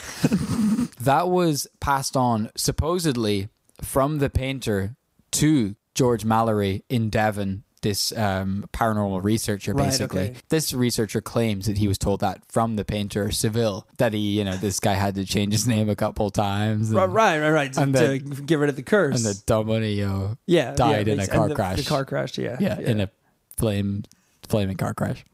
That 1.02 1.28
was 1.30 1.66
passed 1.80 2.16
on 2.16 2.50
supposedly 2.54 3.48
from 3.80 4.18
the 4.18 4.30
painter 4.30 4.94
to 5.32 5.74
George 5.96 6.24
Mallory 6.24 6.84
in 6.88 7.10
Devon. 7.10 7.64
This 7.82 8.16
um, 8.16 8.64
paranormal 8.72 9.22
researcher, 9.24 9.72
Right, 9.74 9.86
basically. 9.86 10.20
okay. 10.30 10.34
This 10.48 10.72
researcher 10.72 11.20
claims 11.20 11.66
that 11.66 11.78
he 11.78 11.88
was 11.88 11.98
told 11.98 12.20
that 12.20 12.40
from 12.48 12.76
the 12.76 12.84
painter 12.84 13.30
Seville. 13.32 13.86
That 13.98 14.12
he, 14.12 14.38
you 14.38 14.44
know, 14.44 14.56
this 14.56 14.78
guy 14.80 14.94
had 14.94 15.16
to 15.16 15.24
change 15.26 15.52
his 15.52 15.66
name 15.66 15.88
a 15.90 15.96
couple 15.96 16.30
times. 16.30 16.90
and- 16.90 16.96
Right, 16.98 17.06
right, 17.10 17.38
right, 17.40 17.50
right. 17.50 17.72
To, 17.74 17.80
And 17.82 17.92
to 17.94 17.98
the- 18.06 18.18
get 18.20 18.58
rid 18.60 18.70
of 18.70 18.76
the 18.76 18.82
curse. 18.84 19.16
and 19.16 19.24
the 19.34 19.38
Dominio 19.46 20.38
yeah, 20.46 20.74
died 20.74 21.08
yeah, 21.08 21.14
in 21.14 21.20
a 21.20 21.26
car 21.26 21.48
the, 21.48 21.54
crash. 21.56 21.76
The 21.78 21.88
car 21.88 22.04
crash, 22.04 22.38
yeah. 22.38 22.56
yeah, 22.60 22.78
in 22.78 23.00
a 23.00 23.10
flame, 23.56 24.04
flaming 24.48 24.76
car 24.76 24.94
crash. 24.94 25.24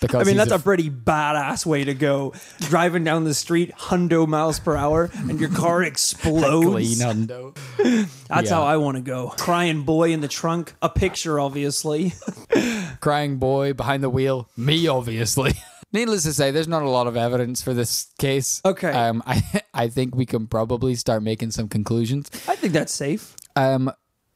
Because 0.00 0.26
I 0.26 0.30
mean, 0.30 0.36
that's 0.38 0.50
a, 0.50 0.58
pretty 0.58 0.88
badass 0.90 1.66
way 1.66 1.84
to 1.84 1.92
go. 1.94 2.32
Driving 2.60 3.04
down 3.04 3.24
the 3.24 3.34
street, 3.34 3.70
hundo 3.76 4.26
miles 4.26 4.58
per 4.58 4.74
hour, 4.76 5.10
and 5.14 5.38
your 5.38 5.50
car 5.50 5.82
explodes. 5.82 6.66
clean 6.66 6.98
hundo. 6.98 7.54
That's 8.28 8.48
Yeah. 8.50 8.56
how 8.56 8.62
I 8.62 8.78
want 8.78 8.96
to 8.96 9.02
go. 9.02 9.28
Crying 9.36 9.82
boy 9.82 10.12
in 10.12 10.20
the 10.22 10.28
trunk, 10.28 10.74
a 10.80 10.88
picture, 10.88 11.38
obviously. 11.38 12.14
Crying 13.00 13.36
boy 13.38 13.72
behind 13.74 14.02
the 14.02 14.10
wheel, 14.10 14.48
me 14.56 14.86
obviously. 14.88 15.52
Needless 15.92 16.22
to 16.22 16.32
say, 16.32 16.50
there's 16.50 16.68
not 16.68 16.82
a 16.82 16.88
lot 16.88 17.06
of 17.06 17.16
evidence 17.16 17.60
for 17.62 17.74
this 17.74 18.12
case. 18.18 18.62
Okay. 18.64 18.90
Um, 18.92 19.22
I 19.26 19.42
I 19.74 19.88
think 19.88 20.14
we 20.14 20.24
can 20.24 20.46
probably 20.46 20.94
start 20.94 21.22
making 21.22 21.50
some 21.50 21.68
conclusions. 21.68 22.30
I 22.48 22.54
think 22.56 22.72
that's 22.72 22.94
safe. 22.94 23.34
Um, 23.56 23.90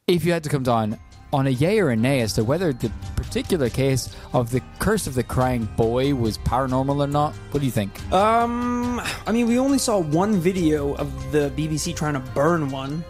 if 0.09 0.25
you 0.25 0.33
had 0.33 0.43
to 0.45 0.51
come 0.51 0.65
down 0.65 0.99
on 1.35 1.49
a 1.49 1.51
yay 1.51 1.81
or 1.81 1.91
a 1.91 1.97
nay 1.97 2.21
as 2.21 2.33
to 2.35 2.45
whether 2.45 2.73
the 2.73 2.89
particular 3.17 3.69
case 3.69 4.15
of 4.33 4.53
the 4.53 4.63
curse 4.79 5.09
of 5.09 5.15
the 5.15 5.23
crying 5.25 5.65
boy 5.77 6.15
was 6.15 6.39
paranormal 6.39 6.99
or 7.05 7.09
not, 7.09 7.35
what 7.51 7.59
do 7.59 7.67
you 7.67 7.73
think? 7.73 7.91
Um, 8.13 9.01
I 9.27 9.33
mean, 9.33 9.49
we 9.49 9.59
only 9.59 9.79
saw 9.79 9.99
one 9.99 10.37
video 10.37 10.95
of 10.95 11.33
the 11.33 11.51
BBC 11.57 11.97
trying 11.97 12.15
to 12.15 12.21
burn 12.21 12.71
one, 12.71 13.05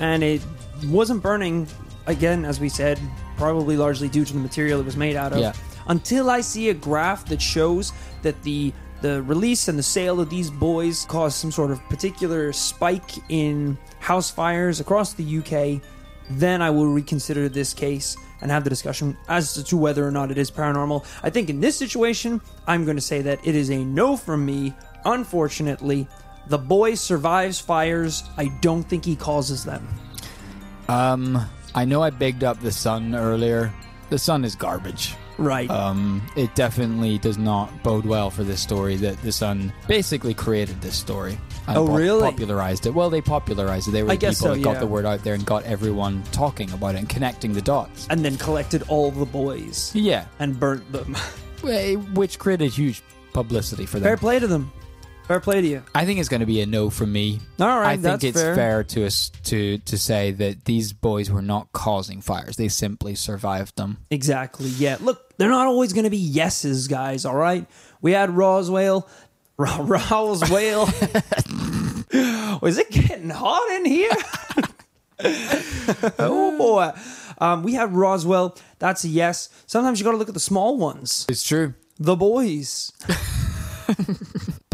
and 0.00 0.22
it 0.22 0.40
wasn't 0.86 1.22
burning. 1.22 1.68
Again, 2.06 2.44
as 2.46 2.60
we 2.60 2.68
said, 2.70 2.98
probably 3.36 3.76
largely 3.76 4.08
due 4.08 4.24
to 4.24 4.32
the 4.32 4.38
material 4.38 4.80
it 4.80 4.86
was 4.86 4.96
made 4.96 5.16
out 5.16 5.32
of. 5.32 5.40
Yeah. 5.40 5.52
Until 5.88 6.30
I 6.30 6.40
see 6.40 6.70
a 6.70 6.74
graph 6.74 7.26
that 7.26 7.42
shows 7.42 7.92
that 8.22 8.42
the 8.42 8.72
the 9.02 9.22
release 9.24 9.68
and 9.68 9.78
the 9.78 9.82
sale 9.82 10.20
of 10.20 10.30
these 10.30 10.50
boys 10.50 11.04
caused 11.04 11.36
some 11.36 11.52
sort 11.52 11.70
of 11.70 11.78
particular 11.90 12.50
spike 12.54 13.10
in 13.28 13.76
house 13.98 14.30
fires 14.30 14.80
across 14.80 15.12
the 15.12 15.38
UK, 15.38 15.82
then 16.30 16.62
I 16.62 16.70
will 16.70 16.88
reconsider 16.88 17.48
this 17.48 17.72
case 17.72 18.16
and 18.40 18.50
have 18.50 18.64
the 18.64 18.70
discussion 18.70 19.16
as 19.28 19.62
to 19.62 19.76
whether 19.76 20.06
or 20.06 20.10
not 20.10 20.30
it 20.30 20.38
is 20.38 20.50
paranormal. 20.50 21.06
I 21.22 21.30
think 21.30 21.48
in 21.48 21.60
this 21.60 21.76
situation, 21.76 22.40
I'm 22.66 22.84
going 22.84 22.96
to 22.96 23.02
say 23.02 23.22
that 23.22 23.46
it 23.46 23.54
is 23.54 23.70
a 23.70 23.84
no 23.84 24.16
from 24.16 24.44
me 24.44 24.74
Unfortunately, 25.06 26.08
the 26.48 26.58
boy 26.58 26.94
survives 26.96 27.60
fires. 27.60 28.24
I 28.36 28.46
don't 28.60 28.82
think 28.82 29.04
he 29.04 29.14
causes 29.14 29.64
them. 29.64 29.86
Um, 30.88 31.38
I 31.74 31.84
know 31.84 32.02
I 32.02 32.10
bigged 32.10 32.42
up 32.42 32.60
the 32.60 32.72
sun 32.72 33.14
earlier. 33.14 33.72
The 34.10 34.18
sun 34.18 34.44
is 34.44 34.56
garbage. 34.56 35.14
Right. 35.38 35.70
Um, 35.70 36.26
it 36.36 36.54
definitely 36.54 37.18
does 37.18 37.38
not 37.38 37.82
bode 37.82 38.04
well 38.04 38.30
for 38.30 38.42
this 38.42 38.60
story 38.60 38.96
that 38.96 39.20
the 39.22 39.32
sun 39.32 39.72
basically 39.86 40.34
created 40.34 40.80
this 40.80 40.96
story. 40.96 41.38
And 41.66 41.76
Oh, 41.76 41.86
really? 41.86 42.22
Popularized 42.30 42.86
it. 42.86 42.90
Well, 42.94 43.10
they 43.10 43.20
popularized 43.20 43.88
it. 43.88 43.92
They 43.92 44.02
were 44.02 44.10
I 44.10 44.16
the 44.16 44.28
people 44.28 44.34
so, 44.34 44.54
that 44.54 44.62
got 44.62 44.80
the 44.80 44.86
word 44.86 45.04
out 45.06 45.22
there 45.24 45.34
and 45.34 45.44
got 45.44 45.64
everyone 45.64 46.22
talking 46.32 46.70
about 46.72 46.94
it 46.94 46.98
and 46.98 47.08
connecting 47.08 47.52
the 47.52 47.62
dots. 47.62 48.06
and 48.10 48.24
then 48.24 48.36
collected 48.36 48.82
all 48.88 49.10
the 49.10 49.26
boys 49.26 49.90
Yeah, 49.94 50.26
and 50.38 50.58
burnt 50.58 50.90
them. 50.92 51.16
Which 52.14 52.38
created 52.38 52.72
huge 52.72 53.02
publicity 53.32 53.86
for 53.86 53.98
them. 53.98 54.04
Fair 54.04 54.16
play 54.16 54.38
to 54.38 54.46
them. 54.46 54.72
Fair 55.26 55.40
play 55.40 55.60
to 55.60 55.66
you. 55.66 55.82
I 55.92 56.04
think 56.04 56.20
it's 56.20 56.28
going 56.28 56.40
to 56.40 56.46
be 56.46 56.60
a 56.60 56.66
no 56.66 56.88
from 56.88 57.12
me. 57.12 57.40
All 57.58 57.66
right, 57.66 57.86
I 57.88 57.92
think 57.94 58.02
that's 58.02 58.24
it's 58.24 58.40
fair. 58.40 58.54
fair. 58.54 58.84
to 58.84 59.06
us 59.06 59.30
to 59.44 59.78
to 59.78 59.98
say 59.98 60.30
that 60.30 60.64
these 60.66 60.92
boys 60.92 61.32
were 61.32 61.42
not 61.42 61.72
causing 61.72 62.20
fires; 62.20 62.54
they 62.56 62.68
simply 62.68 63.16
survived 63.16 63.74
them. 63.76 63.98
Exactly. 64.12 64.68
Yeah. 64.68 64.98
Look, 65.00 65.36
they're 65.36 65.48
not 65.50 65.66
always 65.66 65.92
going 65.92 66.04
to 66.04 66.10
be 66.10 66.16
yeses, 66.16 66.86
guys. 66.86 67.24
All 67.24 67.34
right. 67.34 67.66
We 68.00 68.12
had 68.12 68.30
Roswell. 68.30 69.08
Ro- 69.56 69.82
Roswell. 69.82 70.86
Was 72.60 72.78
it 72.78 72.90
getting 72.90 73.30
hot 73.30 73.68
in 73.72 73.84
here? 73.84 74.10
oh 76.18 76.56
boy. 76.56 76.92
Um, 77.38 77.62
we 77.62 77.74
had 77.74 77.94
Roswell. 77.94 78.56
That's 78.78 79.04
a 79.04 79.08
yes. 79.08 79.48
Sometimes 79.66 79.98
you 79.98 80.04
got 80.04 80.12
to 80.12 80.16
look 80.16 80.28
at 80.28 80.34
the 80.34 80.40
small 80.40 80.76
ones. 80.78 81.26
It's 81.28 81.42
true. 81.42 81.74
The 81.98 82.16
boys. 82.16 82.92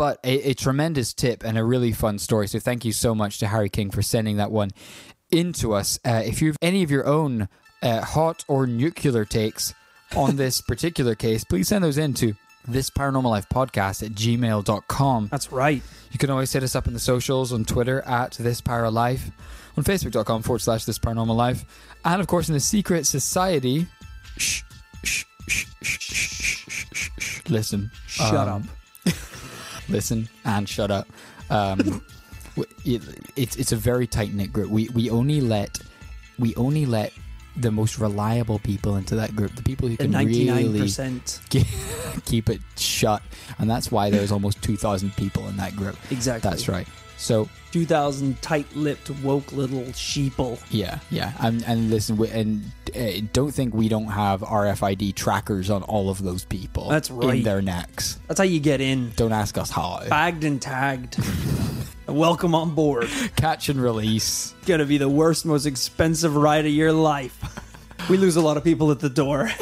But 0.03 0.19
a, 0.25 0.51
a 0.51 0.55
tremendous 0.55 1.13
tip 1.13 1.45
and 1.45 1.57
a 1.57 1.63
really 1.63 1.93
fun 1.93 2.19
story. 2.19 2.49
So 2.49 2.59
thank 2.59 2.85
you 2.85 2.93
so 2.93 3.15
much 3.15 3.39
to 3.39 3.47
Harry 3.47 3.69
King 3.69 3.91
for 3.91 4.03
sending 4.03 4.39
that 4.39 4.51
one 4.51 4.71
into 5.31 5.75
us. 5.75 5.99
Uh, 6.05 6.23
if 6.25 6.43
you've 6.43 6.57
any 6.63 6.83
of 6.83 6.91
your 6.91 7.07
own 7.07 7.49
uh, 7.83 8.01
hot 8.01 8.45
or 8.49 8.67
nuclear 8.67 9.25
takes 9.25 9.75
on 10.17 10.37
this 10.37 10.61
particular 10.61 11.15
case, 11.15 11.45
please 11.45 11.69
send 11.69 11.85
those 11.85 11.99
in 11.99 12.15
to 12.15 12.35
this 12.67 12.91
paranormal 12.91 13.31
life 13.31 13.49
podcast 13.49 14.03
at 14.05 14.13
gmail.com. 14.13 15.29
That's 15.31 15.53
right. 15.53 15.83
You 16.11 16.19
can 16.19 16.31
always 16.31 16.53
hit 16.53 16.63
us 16.63 16.75
up 16.75 16.87
in 16.87 16.93
the 16.93 17.01
socials 17.01 17.53
on 17.53 17.65
Twitter 17.65 18.03
at 18.03 18.33
this 18.33 18.61
para 18.61 18.91
life, 18.91 19.31
on 19.77 19.85
facebook.com 19.85 20.43
forward 20.43 20.61
slash 20.61 20.85
this 20.85 20.99
paranormal 20.99 21.37
life, 21.37 21.65
and 22.05 22.21
of 22.21 22.27
course 22.27 22.49
in 22.49 22.55
the 22.55 22.61
secret 22.61 23.07
society. 23.07 23.87
Shh, 24.37 24.63
listen. 27.49 27.91
Shut 28.07 28.35
um, 28.49 28.69
up. 29.07 29.15
listen 29.89 30.29
and 30.45 30.69
shut 30.69 30.91
up. 30.91 31.09
Um, 31.51 32.03
it, 32.85 33.03
it's, 33.37 33.57
it's 33.57 33.73
a 33.73 33.77
very 33.77 34.07
tight 34.07 34.35
knit 34.35 34.53
group. 34.53 34.71
We, 34.71 34.89
we 34.91 35.11
only 35.11 35.41
let 35.41 35.81
we 36.39 36.55
only 36.57 36.87
let 36.87 37.13
the 37.57 37.71
most 37.71 37.99
reliable 37.99 38.59
people 38.59 38.97
into 38.97 39.15
that 39.17 39.35
group. 39.37 39.55
The 39.55 39.63
people 39.63 39.89
who 39.89 39.97
The 39.97 40.05
can 40.05 40.11
ninety-nine 40.13 40.65
really 40.67 40.81
percent. 40.81 41.41
ke- 41.51 42.25
keep 42.25 42.49
it 42.49 42.61
shut, 42.77 43.23
and 43.59 43.69
that's 43.71 43.91
why 43.93 44.11
there's 44.11 44.33
almost 44.33 44.63
two 44.63 44.77
thousand 44.77 45.15
people 45.17 45.47
in 45.49 45.57
that 45.59 45.77
group. 45.77 45.97
Exactly. 46.11 46.49
That's 46.51 46.69
right. 46.69 46.87
So 47.19 47.49
Two 47.71 47.87
thousand 47.87 48.43
tight-lipped, 48.43 49.09
woke 49.23 49.53
little 49.53 49.85
sheeple. 49.93 50.61
yeah, 50.71 50.99
yeah, 51.11 51.33
and 51.41 51.63
and 51.67 51.89
listen, 51.89 52.17
we, 52.19 52.29
and 52.31 52.65
uh, 52.95 53.25
don't 53.33 53.51
think 53.53 53.73
we 53.73 53.89
don't 53.89 54.09
have 54.09 54.41
RFID 54.43 55.15
trackers 55.15 55.71
on 55.71 55.83
all 55.85 56.11
of 56.11 56.23
those 56.23 56.45
people. 56.45 56.89
That's 56.89 57.11
right. 57.11 57.37
in 57.39 57.43
their 57.45 57.63
necks. 57.63 58.19
That's 58.29 58.39
how 58.39 58.45
you 58.45 58.61
get 58.61 58.81
in. 58.83 59.13
Don't 59.17 59.33
ask 59.33 59.57
us 59.57 59.71
how. 59.71 60.03
Bagged 60.09 60.45
and 60.45 60.61
tagged. 60.61 61.17
Welcome 62.09 62.55
on 62.55 62.75
board. 62.75 63.09
Catch 63.37 63.69
and 63.71 63.81
release. 63.81 64.53
It's 64.59 64.67
Gonna 64.69 64.85
be 64.85 64.99
the 64.99 65.09
worst, 65.09 65.47
most 65.47 65.65
expensive 65.65 66.35
ride 66.37 66.67
of 66.67 66.73
your 66.73 66.93
life. 66.93 67.39
We 68.13 68.19
lose 68.19 68.37
a 68.37 68.43
lot 68.43 68.59
of 68.59 68.63
people 68.63 68.91
at 68.91 69.01
the 69.01 69.09
door. 69.09 69.51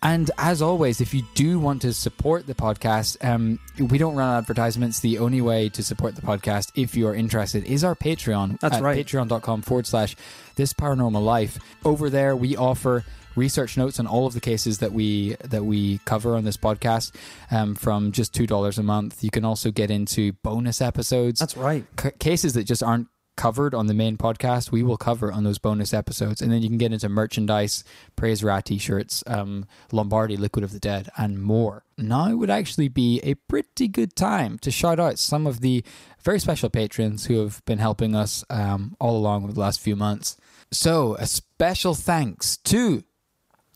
And 0.00 0.30
as 0.38 0.62
always, 0.62 1.00
if 1.00 1.12
you 1.12 1.22
do 1.34 1.58
want 1.58 1.82
to 1.82 1.92
support 1.92 2.46
the 2.46 2.54
podcast, 2.54 3.16
um, 3.24 3.58
we 3.80 3.98
don't 3.98 4.14
run 4.14 4.38
advertisements. 4.38 5.00
The 5.00 5.18
only 5.18 5.40
way 5.40 5.68
to 5.70 5.82
support 5.82 6.14
the 6.14 6.22
podcast, 6.22 6.70
if 6.76 6.96
you 6.96 7.08
are 7.08 7.14
interested, 7.16 7.64
is 7.64 7.82
our 7.82 7.96
Patreon. 7.96 8.60
That's 8.60 8.76
at 8.76 8.82
right. 8.82 9.04
Patreon.com 9.04 9.62
forward 9.62 9.88
slash 9.88 10.14
this 10.54 10.72
paranormal 10.72 11.24
life. 11.24 11.58
Over 11.84 12.10
there, 12.10 12.36
we 12.36 12.56
offer 12.56 13.04
research 13.34 13.76
notes 13.76 13.98
on 13.98 14.06
all 14.06 14.28
of 14.28 14.34
the 14.34 14.40
cases 14.40 14.78
that 14.78 14.92
we 14.92 15.34
that 15.42 15.64
we 15.64 15.98
cover 16.04 16.36
on 16.36 16.44
this 16.44 16.56
podcast 16.56 17.12
um, 17.50 17.74
from 17.74 18.12
just 18.12 18.32
two 18.32 18.46
dollars 18.46 18.78
a 18.78 18.84
month. 18.84 19.24
You 19.24 19.30
can 19.30 19.44
also 19.44 19.72
get 19.72 19.90
into 19.90 20.32
bonus 20.44 20.80
episodes. 20.80 21.40
That's 21.40 21.56
right. 21.56 21.84
C- 22.00 22.12
cases 22.20 22.52
that 22.52 22.64
just 22.64 22.84
aren't 22.84 23.08
covered 23.38 23.72
on 23.72 23.86
the 23.86 23.94
main 23.94 24.18
podcast, 24.18 24.70
we 24.70 24.82
will 24.82 24.98
cover 24.98 25.32
on 25.32 25.44
those 25.44 25.58
bonus 25.58 25.94
episodes. 25.94 26.42
And 26.42 26.52
then 26.52 26.60
you 26.60 26.68
can 26.68 26.76
get 26.76 26.92
into 26.92 27.08
merchandise, 27.08 27.84
Praise 28.16 28.44
Rat 28.44 28.66
t 28.66 28.76
shirts, 28.76 29.24
um, 29.26 29.64
Lombardi 29.92 30.36
Liquid 30.36 30.64
of 30.64 30.72
the 30.72 30.80
Dead, 30.80 31.08
and 31.16 31.40
more. 31.40 31.84
Now 31.96 32.34
would 32.34 32.50
actually 32.50 32.88
be 32.88 33.20
a 33.22 33.34
pretty 33.34 33.88
good 33.88 34.14
time 34.14 34.58
to 34.58 34.70
shout 34.70 35.00
out 35.00 35.18
some 35.18 35.46
of 35.46 35.60
the 35.60 35.82
very 36.22 36.40
special 36.40 36.68
patrons 36.68 37.26
who 37.26 37.40
have 37.40 37.64
been 37.64 37.78
helping 37.78 38.14
us 38.14 38.44
um, 38.50 38.96
all 39.00 39.16
along 39.16 39.44
over 39.44 39.52
the 39.52 39.60
last 39.60 39.80
few 39.80 39.96
months. 39.96 40.36
So, 40.70 41.14
a 41.14 41.26
special 41.26 41.94
thanks 41.94 42.58
to 42.58 43.04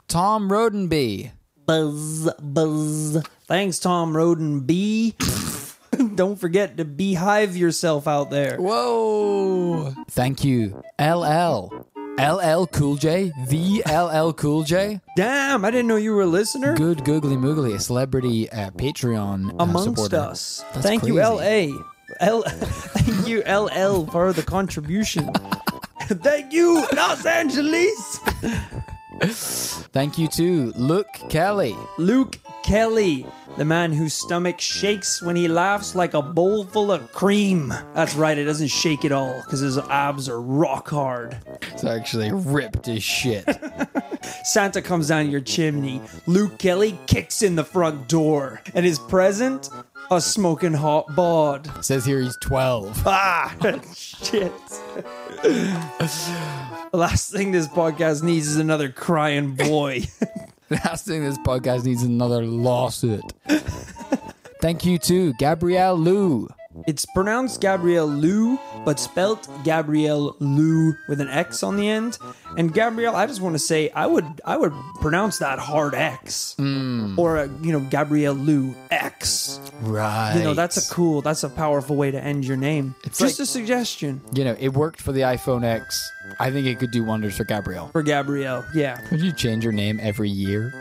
Tom 0.09 0.51
Rodenby. 0.51 1.31
Buzz, 1.65 2.29
buzz. 2.43 3.23
Thanks, 3.47 3.79
Tom 3.79 4.17
Roden 4.17 4.61
B. 4.61 5.15
Don't 6.15 6.37
forget 6.37 6.77
to 6.77 6.85
beehive 6.85 7.57
yourself 7.57 8.07
out 8.09 8.31
there. 8.31 8.57
Whoa! 8.59 9.95
Thank 10.11 10.45
you, 10.45 10.83
LL. 11.01 11.87
LL 12.19 12.67
Cool 12.67 12.97
J, 12.97 13.33
the 13.49 13.83
LL 13.87 14.33
Cool 14.35 14.65
J. 14.65 15.01
Damn, 15.17 15.65
I 15.65 15.71
didn't 15.71 15.87
know 15.87 15.97
you 15.97 16.13
were 16.15 16.23
a 16.23 16.27
listener. 16.27 16.77
Good 16.77 17.05
googly 17.05 17.37
moogly, 17.37 17.75
a 17.75 17.81
celebrity 17.81 18.51
uh, 18.51 18.71
Patreon 18.73 19.53
uh, 19.53 19.63
Amongst 19.63 19.85
supporter. 19.97 20.17
us. 20.19 20.63
That's 20.75 20.85
Thank 20.87 21.05
you. 21.05 21.15
LA. 21.15 21.69
L- 22.21 22.43
Thank 22.47 23.27
you, 23.27 23.39
LL, 23.41 24.05
for 24.11 24.35
the 24.35 24.43
contribution. 24.43 25.31
Thank 26.03 26.53
you, 26.53 26.85
Los 26.93 27.25
Angeles. 27.25 28.19
Thank 29.93 30.19
you 30.19 30.29
to 30.29 30.73
Luke 30.77 31.07
Kelly. 31.31 31.75
Luke 31.97 32.39
Kelly, 32.65 33.27
the 33.57 33.65
man 33.65 33.93
whose 33.93 34.15
stomach 34.15 34.61
shakes 34.61 35.23
when 35.23 35.37
he 35.37 35.49
laughs 35.49 35.95
like 35.95 36.15
a 36.15 36.23
bowl 36.23 36.65
full 36.65 36.91
of 36.91 37.13
cream. 37.13 37.69
That's 37.95 38.15
right, 38.15 38.37
it 38.37 38.45
doesn't 38.45 38.69
shake 38.69 39.05
at 39.05 39.13
all 39.13 39.41
because 39.45 39.61
his 39.61 39.79
abs 39.79 40.29
are 40.29 40.41
rock 40.41 40.89
hard. 40.89 41.39
It's 41.73 41.85
actually 41.85 42.33
ripped 42.33 42.89
as 42.89 43.03
shit. 43.03 43.45
Santa 44.45 44.81
comes 44.81 45.09
down 45.09 45.31
your 45.31 45.41
chimney. 45.41 46.01
Luke 46.27 46.59
Kelly 46.59 46.99
kicks 47.07 47.43
in 47.43 47.57
the 47.57 47.65
front 47.65 48.09
door. 48.09 48.61
And 48.75 48.85
his 48.87 48.99
present? 48.99 49.69
A 50.11 50.21
smoking 50.21 50.75
hot 50.75 51.15
bod. 51.15 51.71
Says 51.85 52.05
here 52.05 52.21
he's 52.21 52.37
12. 52.39 53.03
Ah, 53.07 53.55
shit. 53.95 54.53
last 56.93 57.31
thing 57.33 57.53
this 57.53 57.69
podcast 57.69 58.23
needs 58.23 58.47
is 58.47 58.57
another 58.57 58.89
crying 58.91 59.55
boy. 59.55 60.03
Last 60.73 61.05
thing 61.07 61.23
this 61.23 61.37
podcast 61.39 61.85
needs 61.85 62.03
is 62.03 62.09
another 62.09 62.47
lawsuit. 62.47 63.23
Thank 64.63 64.87
you 64.87 64.99
to 65.01 65.35
Gabrielle 65.35 65.97
Lou. 65.97 66.49
It's 66.87 67.07
pronounced 67.07 67.61
Gabrielle 67.61 68.07
Lou, 68.07 68.59
but 68.85 68.99
spelt 68.99 69.49
Gabrielle 69.65 70.37
Lou 70.41 70.95
with 71.09 71.21
an 71.21 71.29
X 71.29 71.63
on 71.63 71.77
the 71.77 71.89
end. 71.89 72.19
And 72.57 72.73
Gabrielle, 72.73 73.17
I 73.17 73.27
just 73.27 73.41
want 73.41 73.55
to 73.55 73.59
say, 73.59 73.91
I 73.91 74.07
would 74.07 74.25
I 74.45 74.57
would 74.57 74.73
pronounce 75.01 75.39
that 75.39 75.59
hard 75.59 75.95
X, 75.95 76.55
hmm. 76.59 77.19
or 77.19 77.37
a, 77.39 77.49
you 77.63 77.73
know 77.73 77.81
Gabrielle 77.81 78.35
Lou 78.35 78.75
X. 78.91 79.61
Right. 79.81 80.35
You 80.37 80.45
know 80.45 80.55
that's 80.55 80.91
a 80.91 80.95
cool, 80.95 81.23
that's 81.23 81.45
a 81.45 81.49
powerful 81.49 81.97
way 81.97 82.11
to 82.11 82.23
end 82.23 82.45
your 82.45 82.57
name. 82.57 82.95
It's 83.05 83.19
just 83.19 83.39
like- 83.39 83.45
a 83.45 83.47
suggestion 83.47 84.21
You 84.33 84.45
know, 84.45 84.57
it 84.59 84.71
worked 84.71 85.01
for 85.01 85.13
the 85.13 85.23
iPhone 85.23 85.65
X. 85.65 86.11
I 86.41 86.51
think 86.51 86.67
it 86.67 86.79
could 86.79 86.91
do 86.91 87.05
wonders 87.05 87.37
for 87.37 87.45
Gabrielle. 87.45 87.89
for 87.89 88.03
Gabrielle. 88.03 88.65
Yeah. 88.75 89.01
Would 89.11 89.21
you 89.21 89.33
change 89.33 89.65
your 89.65 89.73
name 89.73 89.99
every 90.03 90.31
year? 90.31 90.73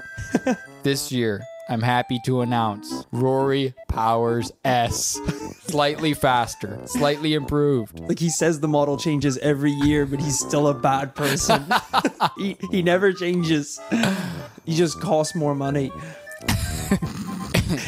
this 0.84 1.12
year, 1.12 1.42
I'm 1.72 1.82
happy 1.82 2.20
to 2.26 2.42
announce 2.42 3.06
Rory 3.14 3.74
Powers 3.88 4.52
S. 4.66 5.18
slightly 5.64 6.14
faster, 6.14 6.82
slightly 6.86 7.34
improved. 7.34 7.98
Like 7.98 8.20
he 8.20 8.30
says 8.30 8.60
the 8.60 8.68
model 8.68 8.98
changes 8.98 9.38
every 9.38 9.72
year, 9.72 10.06
but 10.06 10.20
he's 10.20 10.38
still 10.38 10.68
a 10.68 10.74
bad 10.74 11.16
person. 11.16 11.64
he, 12.38 12.58
he 12.72 12.82
never 12.82 13.14
changes. 13.14 13.80
He 14.66 14.76
just 14.76 15.00
costs 15.00 15.34
more 15.34 15.56
money. 15.56 15.94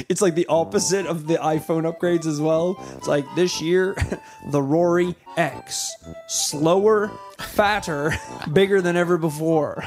it's 0.08 0.22
like 0.22 0.36
the 0.36 0.46
opposite 0.48 1.06
of 1.06 1.28
the 1.28 1.36
iPhone 1.36 1.84
upgrades 1.84 2.26
as 2.26 2.40
well. 2.40 2.82
It's 2.96 3.08
like 3.08 3.26
this 3.36 3.62
year, 3.62 3.98
the 4.52 4.62
Rory 4.62 5.14
X. 5.36 5.94
Slower, 6.30 7.12
fatter, 7.38 8.14
bigger 8.54 8.82
than 8.82 8.96
ever 8.96 9.18
before. 9.18 9.84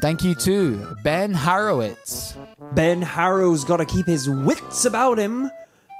Thank 0.00 0.24
you 0.24 0.34
to 0.36 0.96
Ben 1.04 1.34
Harrowitz. 1.34 2.34
Ben 2.74 3.02
Harrow's 3.02 3.64
got 3.64 3.78
to 3.78 3.84
keep 3.84 4.06
his 4.06 4.28
wits 4.28 4.84
about 4.84 5.18
him. 5.18 5.50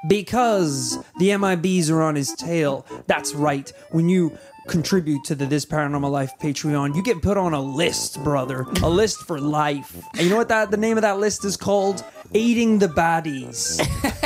because 0.09 0.97
the 1.19 1.29
MIBs 1.29 1.91
are 1.91 2.01
on 2.01 2.15
his 2.15 2.33
tail. 2.35 2.87
That's 3.07 3.35
right. 3.35 3.71
When 3.91 4.09
you 4.09 4.39
contribute 4.67 5.25
to 5.25 5.35
the 5.35 5.45
This 5.45 5.67
Paranormal 5.67 6.11
Life 6.11 6.33
Patreon, 6.41 6.95
you 6.97 7.03
get 7.03 7.21
put 7.21 7.37
on 7.37 7.53
a 7.53 7.61
list, 7.61 8.23
brother. 8.25 8.65
A 8.83 8.89
list 8.89 9.19
for 9.27 9.39
life. 9.39 9.95
And 10.15 10.23
you 10.23 10.31
know 10.31 10.37
what 10.37 10.49
that 10.49 10.71
the 10.71 10.79
name 10.79 10.97
of 10.97 11.03
that 11.03 11.19
list 11.19 11.45
is 11.45 11.59
called? 11.59 12.03
Aiding 12.33 12.79
the 12.79 12.87
baddies. 12.89 13.79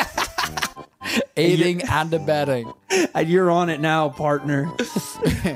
Aiding 1.36 1.82
and 1.82 2.12
abetting. 2.12 2.72
and 3.14 3.28
you're 3.28 3.50
on 3.50 3.70
it 3.70 3.80
now, 3.80 4.08
partner. 4.08 4.70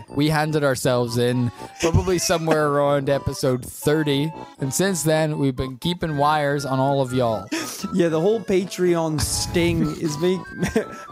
We 0.09 0.28
handed 0.28 0.64
ourselves 0.64 1.16
in 1.16 1.52
probably 1.80 2.18
somewhere 2.18 2.66
around 2.66 3.09
episode 3.09 3.64
30. 3.64 4.32
And 4.59 4.74
since 4.74 5.04
then, 5.04 5.38
we've 5.38 5.54
been 5.54 5.76
keeping 5.76 6.16
wires 6.16 6.64
on 6.64 6.80
all 6.80 7.00
of 7.00 7.12
y'all. 7.12 7.46
Yeah, 7.94 8.09
the 8.09 8.20
whole 8.20 8.40
Patreon 8.40 9.20
sting 9.20 9.82
is 10.00 10.18
make, 10.18 10.40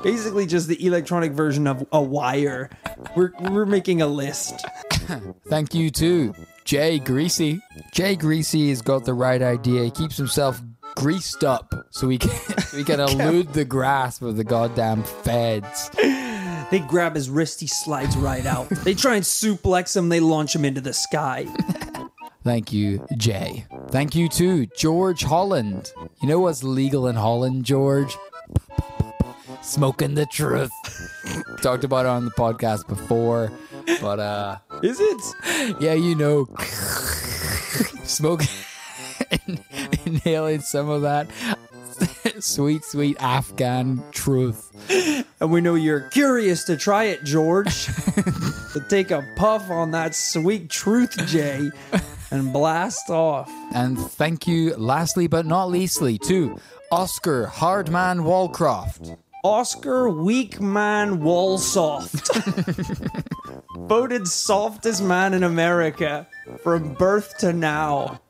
basically 0.02 0.46
just 0.46 0.66
the 0.66 0.84
electronic 0.84 1.32
version 1.32 1.68
of 1.68 1.86
a 1.92 2.02
wire. 2.02 2.68
We're 3.14 3.30
we're 3.38 3.66
making 3.66 4.02
a 4.02 4.08
list. 4.08 4.64
Thank 5.48 5.74
you 5.74 5.90
too. 5.90 6.34
Jay 6.64 6.98
Greasy. 6.98 7.60
Jay 7.92 8.16
Greasy 8.16 8.70
has 8.70 8.82
got 8.82 9.04
the 9.04 9.14
right 9.14 9.40
idea. 9.40 9.84
He 9.84 9.90
keeps 9.92 10.16
himself 10.16 10.60
greased 10.96 11.44
up 11.44 11.72
so 11.90 12.08
we 12.08 12.18
can, 12.18 12.30
so 12.60 12.76
he 12.76 12.82
can 12.84 12.98
elude 13.08 13.52
the 13.52 13.64
grasp 13.64 14.22
of 14.22 14.36
the 14.36 14.44
goddamn 14.44 15.04
feds. 15.04 15.90
They 16.70 16.80
grab 16.80 17.14
his 17.14 17.30
wrist, 17.30 17.60
he 17.60 17.68
slides 17.68 18.16
right 18.16 18.44
out. 18.44 18.68
They 18.68 18.94
try 18.94 19.14
and 19.14 19.24
suplex 19.24 19.94
him, 19.96 20.08
they 20.08 20.18
launch 20.18 20.54
him 20.56 20.64
into 20.64 20.80
the 20.80 20.92
sky. 20.92 21.46
Thank 22.42 22.72
you, 22.72 23.04
Jay. 23.16 23.66
Thank 23.90 24.14
you 24.14 24.28
to 24.30 24.66
George 24.66 25.22
Holland. 25.22 25.92
You 26.22 26.28
know 26.28 26.40
what's 26.40 26.62
legal 26.62 27.06
in 27.08 27.16
Holland, 27.16 27.64
George? 27.64 28.16
Smoking 29.62 30.14
the 30.14 30.26
truth. 30.26 30.70
Talked 31.62 31.82
about 31.84 32.06
it 32.06 32.08
on 32.08 32.24
the 32.24 32.30
podcast 32.32 32.86
before, 32.86 33.50
but 34.00 34.20
uh 34.20 34.58
Is 34.82 34.98
it? 35.00 35.76
yeah, 35.80 35.94
you 35.94 36.14
know, 36.14 36.46
smoking, 38.04 38.48
inhaling 40.16 40.60
some 40.60 40.88
of 40.88 41.02
that 41.02 41.28
sweet, 42.40 42.84
sweet 42.84 43.16
Afghan 43.20 44.02
truth. 44.12 44.72
And 45.40 45.50
we 45.50 45.60
know 45.60 45.74
you're 45.74 46.08
curious 46.10 46.64
to 46.64 46.76
try 46.76 47.04
it, 47.04 47.24
George. 47.24 47.86
to 48.72 48.84
take 48.88 49.10
a 49.10 49.26
puff 49.36 49.70
on 49.70 49.90
that 49.92 50.14
sweet 50.14 50.70
truth, 50.70 51.16
Jay, 51.26 51.70
and 52.30 52.52
blast 52.52 53.10
off. 53.10 53.50
And 53.74 53.98
thank 53.98 54.46
you, 54.46 54.74
lastly 54.76 55.26
but 55.26 55.46
not 55.46 55.66
leastly, 55.66 56.18
to 56.26 56.58
Oscar 56.90 57.46
Hardman 57.46 58.20
Walcroft. 58.20 59.16
Oscar 59.44 60.08
Weakman 60.08 61.20
Walsoft. 61.20 62.26
Voted 63.88 64.26
softest 64.26 65.02
man 65.02 65.34
in 65.34 65.44
America 65.44 66.26
from 66.62 66.94
birth 66.94 67.38
to 67.38 67.52
now. 67.52 68.20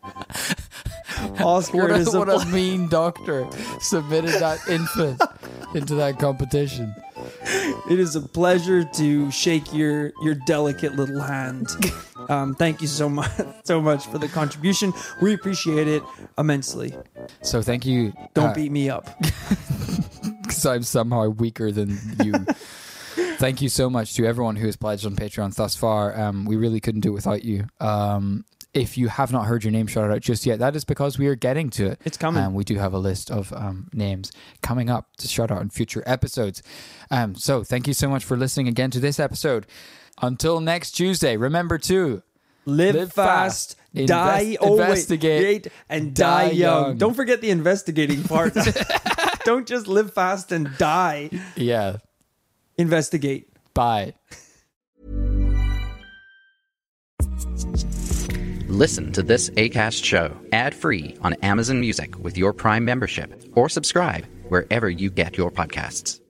Oscar 1.41 1.79
What 1.79 1.91
a, 1.91 1.95
is 1.95 2.15
a 2.15 2.19
what 2.19 2.29
a 2.29 2.39
ple- 2.39 2.45
mean 2.47 2.89
doctor 2.89 3.47
submitted 3.81 4.31
that 4.41 4.59
infant 4.69 5.21
into 5.75 5.95
that 5.97 6.19
competition. 6.19 6.95
it 7.91 7.99
is 7.99 8.17
a 8.17 8.21
pleasure 8.21 8.85
to 8.85 9.31
shake 9.31 9.73
your 9.73 10.13
your 10.23 10.35
delicate 10.47 10.95
little 10.97 11.21
hand. 11.21 11.69
Um, 12.29 12.57
thank 12.57 12.81
you 12.83 12.89
so 12.89 13.09
much 13.09 13.31
so 13.65 13.81
much 13.81 14.05
for 14.09 14.19
the 14.19 14.27
contribution. 14.27 14.93
We 15.23 15.33
appreciate 15.33 15.87
it 15.87 16.03
immensely. 16.37 16.93
So 17.43 17.63
thank 17.63 17.87
you. 17.87 18.13
Don't 18.35 18.49
uh, 18.51 18.55
beat 18.55 18.73
me 18.73 18.91
up. 18.91 19.09
because 20.43 20.67
I'm 20.67 20.83
somehow 20.83 21.29
weaker 21.29 21.71
than 21.71 21.97
you. 22.25 22.33
Thank 23.37 23.63
you 23.63 23.69
so 23.69 23.89
much 23.89 24.15
to 24.15 24.27
everyone 24.27 24.57
who 24.57 24.67
has 24.67 24.75
pledged 24.77 25.07
on 25.07 25.15
Patreon 25.15 25.55
thus 25.55 25.77
far. 25.77 26.19
Um, 26.21 26.47
we 26.47 26.57
really 26.57 26.81
couldn't 26.81 27.03
do 27.03 27.11
it 27.11 27.15
without 27.15 27.45
you. 27.45 27.67
Um, 27.79 28.45
if 28.77 28.97
you 28.99 29.09
have 29.09 29.33
not 29.33 29.47
heard 29.47 29.65
your 29.65 29.71
name 29.73 29.87
shouted 29.87 30.13
out 30.13 30.21
just 30.21 30.45
yet, 30.47 30.59
that 30.59 30.77
is 30.77 30.85
because 30.85 31.19
we 31.19 31.27
are 31.29 31.35
getting 31.35 31.71
to 31.71 31.87
it. 31.87 32.01
It's 32.05 32.17
coming. 32.17 32.43
Um, 32.43 32.55
we 32.55 32.63
do 32.65 32.77
have 32.77 32.93
a 32.93 32.99
list 32.99 33.31
of 33.31 33.53
um, 33.53 33.89
names 33.93 34.31
coming 34.63 34.91
up 34.91 35.09
to 35.19 35.29
shout 35.29 35.51
out 35.51 35.63
in 35.63 35.71
future 35.71 36.03
episodes. 36.07 36.63
Um, 37.11 37.35
so 37.35 37.65
thank 37.65 37.87
you 37.87 37.95
so 37.95 38.09
much 38.09 38.25
for 38.25 38.37
listening 38.37 38.69
again 38.69 38.91
to 38.93 39.01
this 39.01 39.19
episode. 39.19 39.67
Until 40.23 40.61
next 40.61 40.93
Tuesday, 40.93 41.37
remember 41.37 41.79
to 41.79 42.23
Live, 42.69 42.95
Live 42.97 43.13
fast, 43.13 43.77
fast, 43.77 44.07
die, 44.09 44.41
invest- 44.41 44.59
oh, 44.61 44.73
investigate, 44.81 45.43
wait, 45.67 45.73
and 45.89 46.15
die, 46.15 46.49
die 46.49 46.51
young. 46.53 46.85
young. 46.89 46.99
Don't 46.99 47.15
forget 47.15 47.41
the 47.41 47.51
investigating 47.51 48.25
part. 48.25 48.55
Don't 49.45 49.67
just 49.69 49.87
live 49.87 50.13
fast 50.13 50.51
and 50.51 50.77
die. 50.77 51.31
yeah, 51.55 51.99
Investigate. 52.77 53.49
bye. 53.73 54.15
Listen 58.77 59.11
to 59.13 59.23
this 59.23 59.49
ACAST 59.57 60.05
show 60.05 60.37
ad-free 60.53 61.17
on 61.23 61.33
Amazon 61.43 61.81
Music 61.81 62.15
with 62.19 62.37
your 62.37 62.53
Prime 62.53 62.85
membership 62.85 63.33
or 63.55 63.71
subscribe 63.71 64.27
wherever 64.49 64.91
you 64.91 65.09
get 65.09 65.39
your 65.39 65.51
podcasts. 65.51 66.21